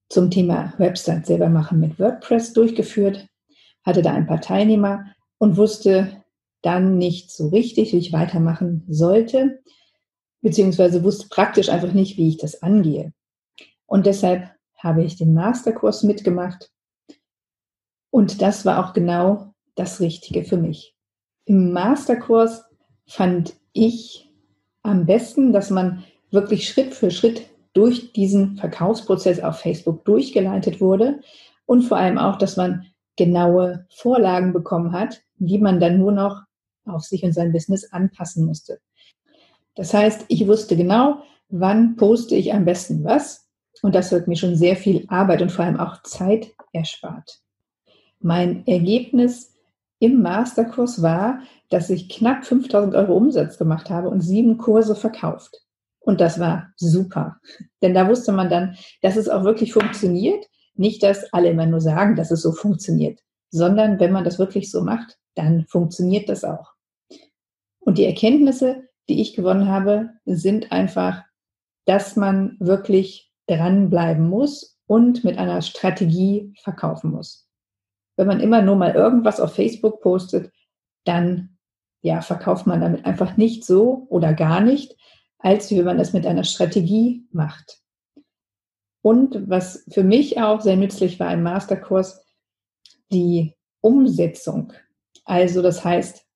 zum 0.08 0.30
Thema 0.30 0.74
Website 0.78 1.26
selber 1.26 1.48
machen 1.48 1.78
mit 1.78 1.98
WordPress 1.98 2.52
durchgeführt, 2.52 3.28
hatte 3.84 4.02
da 4.02 4.12
ein 4.12 4.26
paar 4.26 4.40
Teilnehmer 4.40 5.06
und 5.38 5.56
wusste 5.56 6.24
dann 6.62 6.98
nicht 6.98 7.30
so 7.30 7.48
richtig, 7.48 7.92
wie 7.92 7.98
ich 7.98 8.12
weitermachen 8.12 8.84
sollte, 8.88 9.60
beziehungsweise 10.42 11.04
wusste 11.04 11.28
praktisch 11.28 11.68
einfach 11.68 11.92
nicht, 11.92 12.16
wie 12.16 12.28
ich 12.28 12.36
das 12.36 12.62
angehe. 12.62 13.12
Und 13.86 14.06
deshalb 14.06 14.50
habe 14.76 15.04
ich 15.04 15.16
den 15.16 15.32
Masterkurs 15.32 16.02
mitgemacht 16.02 16.70
und 18.10 18.42
das 18.42 18.64
war 18.64 18.84
auch 18.84 18.92
genau 18.92 19.54
das 19.76 20.00
Richtige 20.00 20.44
für 20.44 20.56
mich. 20.56 20.96
Im 21.50 21.72
Masterkurs 21.72 22.62
fand 23.08 23.54
ich 23.72 24.30
am 24.84 25.04
besten, 25.04 25.52
dass 25.52 25.68
man 25.68 26.04
wirklich 26.30 26.68
Schritt 26.68 26.94
für 26.94 27.10
Schritt 27.10 27.50
durch 27.72 28.12
diesen 28.12 28.54
Verkaufsprozess 28.54 29.40
auf 29.40 29.58
Facebook 29.58 30.04
durchgeleitet 30.04 30.80
wurde 30.80 31.22
und 31.66 31.82
vor 31.82 31.96
allem 31.96 32.18
auch, 32.18 32.38
dass 32.38 32.56
man 32.56 32.86
genaue 33.16 33.84
Vorlagen 33.90 34.52
bekommen 34.52 34.92
hat, 34.92 35.22
die 35.38 35.58
man 35.58 35.80
dann 35.80 35.98
nur 35.98 36.12
noch 36.12 36.40
auf 36.84 37.02
sich 37.02 37.24
und 37.24 37.32
sein 37.32 37.50
Business 37.50 37.92
anpassen 37.92 38.46
musste. 38.46 38.78
Das 39.74 39.92
heißt, 39.92 40.26
ich 40.28 40.46
wusste 40.46 40.76
genau, 40.76 41.24
wann 41.48 41.96
poste 41.96 42.36
ich 42.36 42.54
am 42.54 42.64
besten 42.64 43.02
was 43.02 43.48
und 43.82 43.96
das 43.96 44.12
hat 44.12 44.28
mir 44.28 44.36
schon 44.36 44.54
sehr 44.54 44.76
viel 44.76 45.04
Arbeit 45.08 45.42
und 45.42 45.50
vor 45.50 45.64
allem 45.64 45.80
auch 45.80 46.00
Zeit 46.04 46.52
erspart. 46.72 47.40
Mein 48.20 48.64
Ergebnis 48.68 49.50
im 50.00 50.22
Masterkurs 50.22 51.02
war, 51.02 51.40
dass 51.68 51.90
ich 51.90 52.08
knapp 52.08 52.44
5000 52.44 52.94
Euro 52.96 53.14
Umsatz 53.14 53.58
gemacht 53.58 53.90
habe 53.90 54.08
und 54.08 54.22
sieben 54.22 54.58
Kurse 54.58 54.96
verkauft. 54.96 55.62
Und 56.00 56.20
das 56.20 56.40
war 56.40 56.72
super. 56.76 57.36
Denn 57.82 57.94
da 57.94 58.08
wusste 58.08 58.32
man 58.32 58.50
dann, 58.50 58.76
dass 59.02 59.16
es 59.16 59.28
auch 59.28 59.44
wirklich 59.44 59.72
funktioniert. 59.72 60.44
Nicht, 60.74 61.02
dass 61.02 61.32
alle 61.32 61.50
immer 61.50 61.66
nur 61.66 61.80
sagen, 61.80 62.16
dass 62.16 62.30
es 62.30 62.42
so 62.42 62.52
funktioniert, 62.52 63.20
sondern 63.50 64.00
wenn 64.00 64.12
man 64.12 64.24
das 64.24 64.38
wirklich 64.38 64.70
so 64.70 64.82
macht, 64.82 65.18
dann 65.34 65.66
funktioniert 65.66 66.28
das 66.28 66.44
auch. 66.44 66.72
Und 67.78 67.98
die 67.98 68.06
Erkenntnisse, 68.06 68.84
die 69.08 69.20
ich 69.20 69.34
gewonnen 69.34 69.68
habe, 69.68 70.10
sind 70.24 70.72
einfach, 70.72 71.22
dass 71.84 72.16
man 72.16 72.56
wirklich 72.60 73.30
dranbleiben 73.46 74.28
muss 74.28 74.78
und 74.86 75.24
mit 75.24 75.36
einer 75.36 75.60
Strategie 75.60 76.54
verkaufen 76.62 77.10
muss 77.10 77.49
wenn 78.20 78.26
man 78.26 78.40
immer 78.40 78.60
nur 78.60 78.76
mal 78.76 78.94
irgendwas 78.94 79.40
auf 79.40 79.54
Facebook 79.54 80.02
postet, 80.02 80.52
dann 81.04 81.56
ja, 82.02 82.20
verkauft 82.20 82.66
man 82.66 82.80
damit 82.80 83.06
einfach 83.06 83.38
nicht 83.38 83.64
so 83.64 84.06
oder 84.10 84.34
gar 84.34 84.60
nicht, 84.60 84.94
als 85.38 85.70
wenn 85.70 85.84
man 85.84 85.96
das 85.98 86.12
mit 86.12 86.26
einer 86.26 86.44
Strategie 86.44 87.26
macht. 87.32 87.78
Und 89.02 89.48
was 89.48 89.86
für 89.90 90.04
mich 90.04 90.38
auch 90.38 90.60
sehr 90.60 90.76
nützlich 90.76 91.18
war 91.18 91.32
im 91.32 91.42
Masterkurs, 91.42 92.22
die 93.10 93.54
Umsetzung. 93.80 94.74
Also 95.24 95.62
das 95.62 95.82
heißt, 95.82 96.26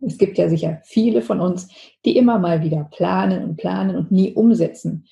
es 0.00 0.18
gibt 0.18 0.36
ja 0.36 0.48
sicher 0.48 0.80
viele 0.84 1.22
von 1.22 1.40
uns, 1.40 1.68
die 2.04 2.16
immer 2.16 2.40
mal 2.40 2.62
wieder 2.62 2.88
planen 2.90 3.44
und 3.44 3.56
planen 3.56 3.94
und 3.94 4.10
nie 4.10 4.32
umsetzen. 4.32 5.06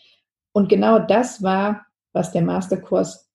Und 0.53 0.69
genau 0.69 0.99
das 0.99 1.43
war, 1.43 1.87
was 2.13 2.33
der 2.33 2.43
Masterkurs 2.43 3.28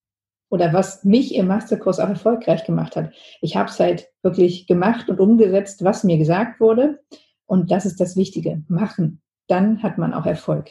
oder 0.53 0.71
was 0.71 1.03
mich 1.03 1.33
im 1.33 1.47
Masterkurs 1.47 1.99
auch 1.99 2.09
erfolgreich 2.09 2.63
gemacht 2.63 2.95
hat. 2.95 3.11
Ich 3.41 3.57
habe 3.57 3.71
es 3.71 3.79
halt 3.79 4.11
wirklich 4.21 4.67
gemacht 4.67 5.09
und 5.09 5.19
umgesetzt, 5.19 5.83
was 5.83 6.03
mir 6.03 6.19
gesagt 6.19 6.59
wurde. 6.59 6.99
Und 7.47 7.71
das 7.71 7.87
ist 7.87 7.99
das 7.99 8.15
Wichtige, 8.15 8.61
machen. 8.67 9.19
Dann 9.47 9.81
hat 9.81 9.97
man 9.97 10.13
auch 10.13 10.27
Erfolg. 10.27 10.69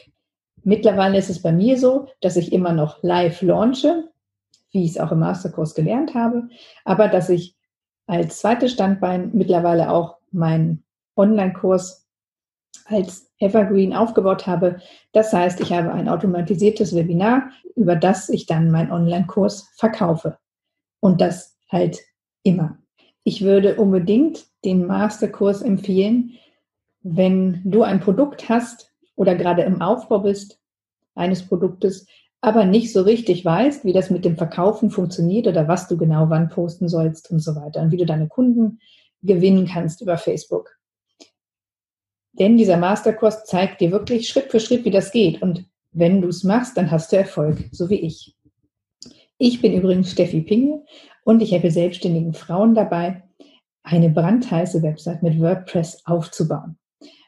Mittlerweile 0.63 1.17
ist 1.17 1.29
es 1.29 1.41
bei 1.41 1.51
mir 1.51 1.77
so, 1.77 2.07
dass 2.21 2.37
ich 2.37 2.53
immer 2.53 2.71
noch 2.71 3.03
live 3.03 3.41
launche, 3.41 4.05
wie 4.71 4.85
ich 4.85 4.91
es 4.91 4.99
auch 5.01 5.11
im 5.11 5.19
Masterkurs 5.19 5.75
gelernt 5.75 6.13
habe, 6.13 6.47
aber 6.85 7.09
dass 7.09 7.27
ich 7.27 7.57
als 8.07 8.39
zweites 8.39 8.71
Standbein 8.71 9.31
mittlerweile 9.33 9.91
auch 9.91 10.15
meinen 10.31 10.85
Online-Kurs 11.17 12.07
als 12.85 13.32
Evergreen 13.43 13.93
aufgebaut 13.93 14.47
habe. 14.47 14.77
Das 15.11 15.33
heißt, 15.33 15.59
ich 15.61 15.71
habe 15.71 15.91
ein 15.91 16.09
automatisiertes 16.09 16.95
Webinar, 16.95 17.51
über 17.75 17.95
das 17.95 18.29
ich 18.29 18.45
dann 18.45 18.71
meinen 18.71 18.91
Online-Kurs 18.91 19.69
verkaufe. 19.75 20.37
Und 20.99 21.21
das 21.21 21.57
halt 21.69 21.99
immer. 22.43 22.77
Ich 23.23 23.43
würde 23.43 23.75
unbedingt 23.75 24.45
den 24.65 24.85
Masterkurs 24.85 25.61
empfehlen, 25.61 26.31
wenn 27.01 27.61
du 27.65 27.83
ein 27.83 27.99
Produkt 27.99 28.49
hast 28.49 28.91
oder 29.15 29.35
gerade 29.35 29.63
im 29.63 29.81
Aufbau 29.81 30.19
bist 30.19 30.59
eines 31.15 31.45
Produktes, 31.45 32.07
aber 32.41 32.65
nicht 32.65 32.91
so 32.91 33.01
richtig 33.01 33.45
weißt, 33.45 33.85
wie 33.85 33.93
das 33.93 34.09
mit 34.09 34.25
dem 34.25 34.37
Verkaufen 34.37 34.89
funktioniert 34.89 35.47
oder 35.47 35.67
was 35.67 35.87
du 35.87 35.97
genau 35.97 36.29
wann 36.29 36.49
posten 36.49 36.89
sollst 36.89 37.31
und 37.31 37.39
so 37.39 37.55
weiter 37.55 37.81
und 37.81 37.91
wie 37.91 37.97
du 37.97 38.05
deine 38.05 38.27
Kunden 38.27 38.79
gewinnen 39.21 39.65
kannst 39.65 40.01
über 40.01 40.17
Facebook. 40.17 40.72
Denn 42.33 42.57
dieser 42.57 42.77
Masterkurs 42.77 43.45
zeigt 43.45 43.81
dir 43.81 43.91
wirklich 43.91 44.27
Schritt 44.27 44.49
für 44.51 44.59
Schritt, 44.59 44.85
wie 44.85 44.91
das 44.91 45.11
geht. 45.11 45.41
Und 45.41 45.65
wenn 45.91 46.21
du 46.21 46.27
es 46.27 46.43
machst, 46.43 46.75
dann 46.77 46.89
hast 46.89 47.11
du 47.11 47.17
Erfolg, 47.17 47.69
so 47.71 47.89
wie 47.89 47.99
ich. 47.99 48.35
Ich 49.37 49.61
bin 49.61 49.73
übrigens 49.73 50.11
Steffi 50.11 50.41
Pinge 50.41 50.83
und 51.23 51.41
ich 51.41 51.51
helfe 51.51 51.69
selbstständigen 51.69 52.33
Frauen 52.33 52.75
dabei, 52.75 53.23
eine 53.83 54.09
brandheiße 54.09 54.81
Website 54.81 55.21
mit 55.21 55.39
WordPress 55.39 56.05
aufzubauen. 56.05 56.77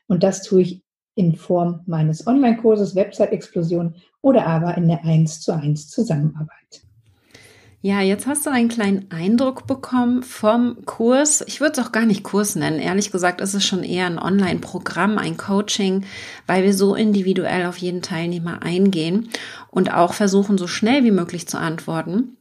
Und 0.07 0.23
das 0.23 0.41
tue 0.43 0.61
ich 0.61 0.83
in 1.15 1.35
Form 1.35 1.81
meines 1.85 2.25
Online-Kurses 2.25 2.95
Website 2.95 3.31
Explosion 3.31 3.95
oder 4.21 4.45
aber 4.45 4.75
in 4.75 4.87
der 4.87 5.03
1 5.03 5.41
zu 5.41 5.53
1 5.53 5.89
Zusammenarbeit. 5.89 6.85
Ja, 7.85 8.01
jetzt 8.01 8.25
hast 8.25 8.47
du 8.47 8.49
einen 8.49 8.67
kleinen 8.67 9.11
Eindruck 9.11 9.67
bekommen 9.67 10.23
vom 10.23 10.85
Kurs. 10.85 11.43
Ich 11.45 11.61
würde 11.61 11.79
es 11.79 11.85
auch 11.85 11.91
gar 11.91 12.07
nicht 12.07 12.23
Kurs 12.23 12.55
nennen. 12.55 12.79
Ehrlich 12.79 13.11
gesagt 13.11 13.41
ist 13.41 13.53
es 13.53 13.63
schon 13.63 13.83
eher 13.83 14.07
ein 14.07 14.17
Online-Programm, 14.17 15.19
ein 15.19 15.37
Coaching, 15.37 16.03
weil 16.47 16.63
wir 16.63 16.73
so 16.73 16.95
individuell 16.95 17.67
auf 17.67 17.77
jeden 17.77 18.01
Teilnehmer 18.01 18.63
eingehen 18.63 19.29
und 19.69 19.93
auch 19.93 20.15
versuchen, 20.15 20.57
so 20.57 20.65
schnell 20.65 21.03
wie 21.03 21.11
möglich 21.11 21.47
zu 21.47 21.59
antworten. 21.59 22.37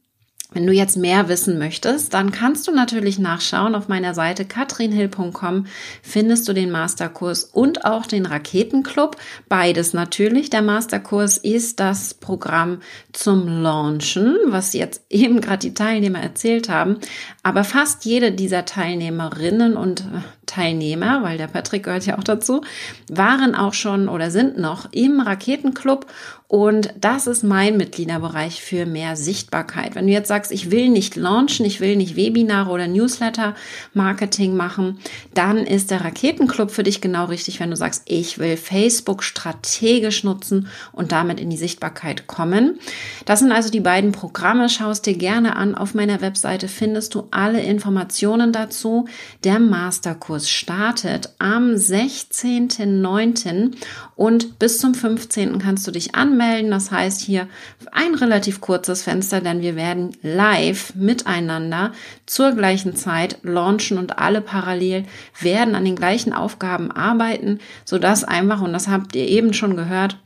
Wenn 0.51 0.67
du 0.67 0.73
jetzt 0.73 0.95
mehr 0.95 1.27
wissen 1.27 1.57
möchtest, 1.57 2.13
dann 2.13 2.31
kannst 2.31 2.67
du 2.67 2.71
natürlich 2.71 3.17
nachschauen. 3.17 3.73
Auf 3.73 3.87
meiner 3.87 4.13
Seite 4.13 4.45
katrinhill.com 4.45 5.65
findest 6.03 6.47
du 6.47 6.53
den 6.53 6.69
Masterkurs 6.69 7.45
und 7.45 7.83
auch 7.83 8.05
den 8.05 8.27
Raketenclub. 8.27 9.17
Beides 9.49 9.93
natürlich. 9.93 10.51
Der 10.51 10.61
Masterkurs 10.61 11.37
ist 11.39 11.79
das 11.79 12.13
Programm 12.13 12.81
zum 13.11 13.47
Launchen, 13.47 14.37
was 14.45 14.73
jetzt 14.73 15.01
eben 15.09 15.41
gerade 15.41 15.67
die 15.67 15.73
Teilnehmer 15.73 16.19
erzählt 16.19 16.69
haben. 16.69 16.99
Aber 17.41 17.63
fast 17.63 18.05
jede 18.05 18.31
dieser 18.31 18.65
Teilnehmerinnen 18.65 19.75
und 19.75 20.01
äh, 20.01 20.21
Teilnehmer, 20.45 21.23
weil 21.23 21.39
der 21.39 21.47
Patrick 21.47 21.83
gehört 21.83 22.05
ja 22.05 22.19
auch 22.19 22.23
dazu, 22.23 22.61
waren 23.09 23.55
auch 23.55 23.73
schon 23.73 24.07
oder 24.07 24.29
sind 24.29 24.59
noch 24.59 24.91
im 24.91 25.19
Raketenclub 25.19 26.05
und 26.47 26.93
das 26.99 27.25
ist 27.25 27.43
mein 27.43 27.75
Mitgliederbereich 27.75 28.61
für 28.61 28.85
mehr 28.85 29.15
Sichtbarkeit. 29.15 29.95
Wenn 29.95 30.05
du 30.05 30.13
jetzt 30.13 30.27
sagst, 30.27 30.51
ich 30.51 30.69
will 30.69 30.89
nicht 30.89 31.15
launchen, 31.15 31.65
ich 31.65 31.81
will 31.81 31.95
nicht 31.95 32.15
Webinare 32.15 32.69
oder 32.69 32.87
Newsletter 32.87 33.55
Marketing 33.95 34.55
machen, 34.55 34.99
dann 35.33 35.57
ist 35.57 35.89
der 35.89 36.05
Raketenclub 36.05 36.69
für 36.69 36.83
dich 36.83 37.01
genau 37.01 37.25
richtig, 37.25 37.59
wenn 37.59 37.71
du 37.71 37.75
sagst, 37.75 38.03
ich 38.05 38.37
will 38.37 38.57
Facebook 38.57 39.23
strategisch 39.23 40.23
nutzen 40.23 40.67
und 40.91 41.11
damit 41.11 41.39
in 41.39 41.49
die 41.49 41.57
Sichtbarkeit 41.57 42.27
kommen. 42.27 42.77
Das 43.25 43.39
sind 43.39 43.51
also 43.51 43.71
die 43.71 43.79
beiden 43.79 44.11
Programme. 44.11 44.69
Schau 44.69 44.91
es 44.91 45.01
dir 45.01 45.17
gerne 45.17 45.55
an. 45.55 45.73
Auf 45.73 45.95
meiner 45.95 46.21
Webseite 46.21 46.67
findest 46.67 47.15
du 47.15 47.27
alle 47.31 47.63
Informationen 47.63 48.51
dazu. 48.51 49.07
Der 49.43 49.59
Masterkurs 49.59 50.47
startet 50.47 51.33
am 51.39 51.71
16.09. 51.71 53.71
und 54.15 54.59
bis 54.59 54.77
zum 54.77 54.93
15. 54.93 55.57
kannst 55.57 55.87
du 55.87 55.91
dich 55.91 56.13
anmelden. 56.35 56.71
Das 56.71 56.91
heißt 56.91 57.21
hier 57.21 57.47
ein 57.91 58.15
relativ 58.15 58.61
kurzes 58.61 59.03
Fenster, 59.03 59.41
denn 59.41 59.61
wir 59.61 59.75
werden 59.75 60.15
live 60.21 60.93
miteinander 60.95 61.93
zur 62.25 62.51
gleichen 62.51 62.95
Zeit 62.95 63.37
launchen 63.43 63.97
und 63.97 64.19
alle 64.19 64.41
parallel 64.41 65.05
werden 65.39 65.75
an 65.75 65.85
den 65.85 65.95
gleichen 65.95 66.33
Aufgaben 66.33 66.91
arbeiten, 66.91 67.59
sodass 67.85 68.23
einfach, 68.23 68.61
und 68.61 68.73
das 68.73 68.87
habt 68.87 69.15
ihr 69.15 69.27
eben 69.27 69.53
schon 69.53 69.75
gehört, 69.75 70.17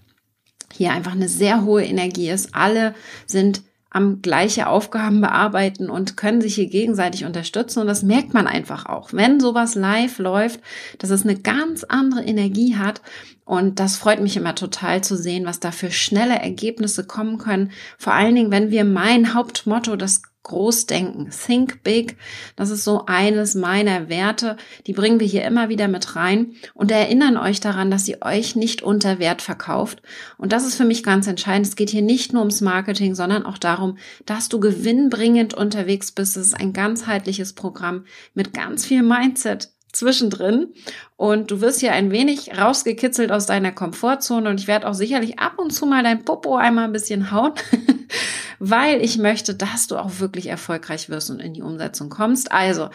hier 0.74 0.92
einfach 0.92 1.14
eine 1.14 1.30
sehr 1.30 1.64
hohe 1.64 1.84
Energie 1.84 2.30
ist. 2.30 2.54
Alle 2.54 2.94
sind 3.26 3.64
am 3.90 4.22
gleiche 4.22 4.68
Aufgaben 4.68 5.22
bearbeiten 5.22 5.90
und 5.90 6.16
können 6.16 6.42
sich 6.42 6.56
hier 6.56 6.68
gegenseitig 6.68 7.26
unterstützen. 7.26 7.80
Und 7.80 7.88
das 7.88 8.04
merkt 8.04 8.34
man 8.34 8.48
einfach 8.48 8.86
auch. 8.86 9.14
Wenn 9.14 9.40
sowas 9.40 9.76
live 9.76 10.20
läuft, 10.20 10.60
dass 11.00 11.10
es 11.10 11.24
eine 11.24 11.38
ganz 11.38 11.84
andere 11.84 12.24
Energie 12.24 12.76
hat. 12.76 13.02
Und 13.46 13.80
das 13.80 13.98
freut 13.98 14.22
mich 14.22 14.38
immer 14.38 14.54
total 14.54 15.04
zu 15.04 15.16
sehen, 15.18 15.46
was 15.46 15.60
da 15.60 15.72
für 15.72 15.90
schnelle 15.90 16.38
Ergebnisse 16.38 17.08
kommen 17.08 17.40
können. 17.40 17.72
Vor 17.98 18.14
allen 18.14 18.36
Dingen, 18.36 18.52
wenn 18.52 18.70
wir 18.70 18.84
mein 18.84 19.34
Hauptmotto, 19.34 19.96
das 19.96 20.22
Großdenken, 20.44 21.30
Think 21.30 21.84
Big, 21.84 22.18
das 22.56 22.70
ist 22.70 22.84
so 22.84 23.06
eines 23.06 23.56
meiner 23.56 24.10
Werte, 24.10 24.58
die 24.88 24.94
bringen 24.94 25.20
wir 25.20 25.28
hier 25.28 25.44
immer 25.44 25.70
wieder 25.70 25.88
mit 25.88 26.16
rein. 26.16 26.54
Und 26.74 26.92
erinnern 26.92 27.38
euch 27.38 27.60
daran, 27.60 27.92
dass 27.92 28.08
ihr 28.08 28.20
euch 28.22 28.56
nicht 28.56 28.82
unter 28.82 29.20
Wert 29.20 29.42
verkauft. 29.42 30.02
Und 30.38 30.52
das 30.52 30.66
ist 30.66 30.76
für 30.76 30.86
mich 30.86 31.04
ganz 31.04 31.28
entscheidend. 31.28 31.68
Es 31.68 31.76
geht 31.76 31.90
hier 31.90 32.02
nicht 32.02 32.34
nur 32.34 32.42
ums 32.42 32.62
Marketing, 32.62 33.16
sondern 33.16 33.46
auch 33.46 33.58
darum, 33.58 33.98
dass 34.26 34.50
du 34.50 34.60
gewinnbringend 34.60 35.54
unterwegs 35.54 36.12
bist. 36.12 36.38
Es 36.38 36.48
ist 36.48 36.60
ein 36.60 36.74
ganzheitliches 36.74 37.54
Programm 37.54 38.06
mit 38.34 38.54
ganz 38.54 38.86
viel 38.86 39.04
Mindset 39.04 39.70
zwischendrin. 39.92 40.68
Und 41.16 41.52
du 41.52 41.62
wirst 41.62 41.80
hier 41.80 41.94
ein 41.94 42.12
wenig 42.12 42.58
rausgekitzelt 42.58 43.32
aus 43.32 43.46
deiner 43.46 43.72
Komfortzone. 43.72 44.50
Und 44.50 44.60
ich 44.60 44.68
werde 44.68 44.88
auch 44.88 44.94
sicherlich 44.94 45.40
ab 45.40 45.54
und 45.58 45.72
zu 45.72 45.86
mal 45.86 46.04
dein 46.04 46.24
Popo 46.24 46.56
einmal 46.56 46.86
ein 46.86 46.94
bisschen 46.94 47.32
hauen, 47.32 47.54
weil 48.60 49.02
ich 49.02 49.18
möchte, 49.18 49.56
dass 49.56 49.88
du 49.88 49.98
auch 49.98 50.20
wirklich 50.20 50.48
erfolgreich 50.48 51.10
wirst 51.10 51.30
und 51.30 51.40
in 51.40 51.54
die 51.54 51.62
Umsetzung 51.62 52.10
kommst. 52.10 52.52
Also, 52.52 52.90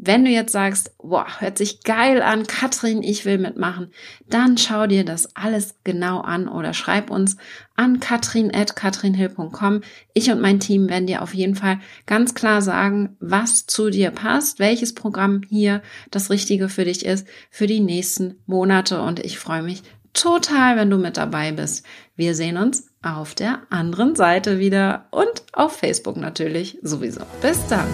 wenn 0.00 0.24
du 0.24 0.30
jetzt 0.30 0.52
sagst, 0.52 0.92
boah, 0.98 1.26
hört 1.40 1.58
sich 1.58 1.82
geil 1.82 2.22
an, 2.22 2.46
Katrin, 2.46 3.02
ich 3.02 3.24
will 3.24 3.36
mitmachen, 3.36 3.90
dann 4.28 4.56
schau 4.56 4.86
dir 4.86 5.04
das 5.04 5.34
alles 5.34 5.74
genau 5.82 6.20
an 6.20 6.46
oder 6.46 6.72
schreib 6.72 7.10
uns 7.10 7.36
an 7.74 7.98
katrin.katrinhill.com. 7.98 9.80
Ich 10.14 10.30
und 10.30 10.40
mein 10.40 10.60
Team 10.60 10.88
werden 10.88 11.08
dir 11.08 11.20
auf 11.20 11.34
jeden 11.34 11.56
Fall 11.56 11.80
ganz 12.06 12.34
klar 12.34 12.62
sagen, 12.62 13.16
was 13.18 13.66
zu 13.66 13.90
dir 13.90 14.12
passt, 14.12 14.60
welches 14.60 14.94
Programm 14.94 15.40
hier 15.48 15.82
das 16.12 16.30
Richtige 16.30 16.68
für 16.68 16.84
dich 16.84 17.04
ist 17.04 17.26
für 17.50 17.66
die 17.66 17.80
nächsten 17.80 18.36
Monate 18.46 19.02
und 19.02 19.18
ich 19.18 19.40
freue 19.40 19.64
mich 19.64 19.82
total, 20.12 20.76
wenn 20.76 20.90
du 20.90 20.98
mit 20.98 21.16
dabei 21.16 21.50
bist. 21.50 21.84
Wir 22.14 22.36
sehen 22.36 22.56
uns 22.56 22.88
auf 23.02 23.34
der 23.34 23.62
anderen 23.70 24.16
Seite 24.16 24.58
wieder 24.58 25.06
und 25.10 25.42
auf 25.52 25.76
Facebook 25.76 26.16
natürlich 26.16 26.78
sowieso. 26.82 27.20
Bis 27.40 27.66
dann. 27.68 27.86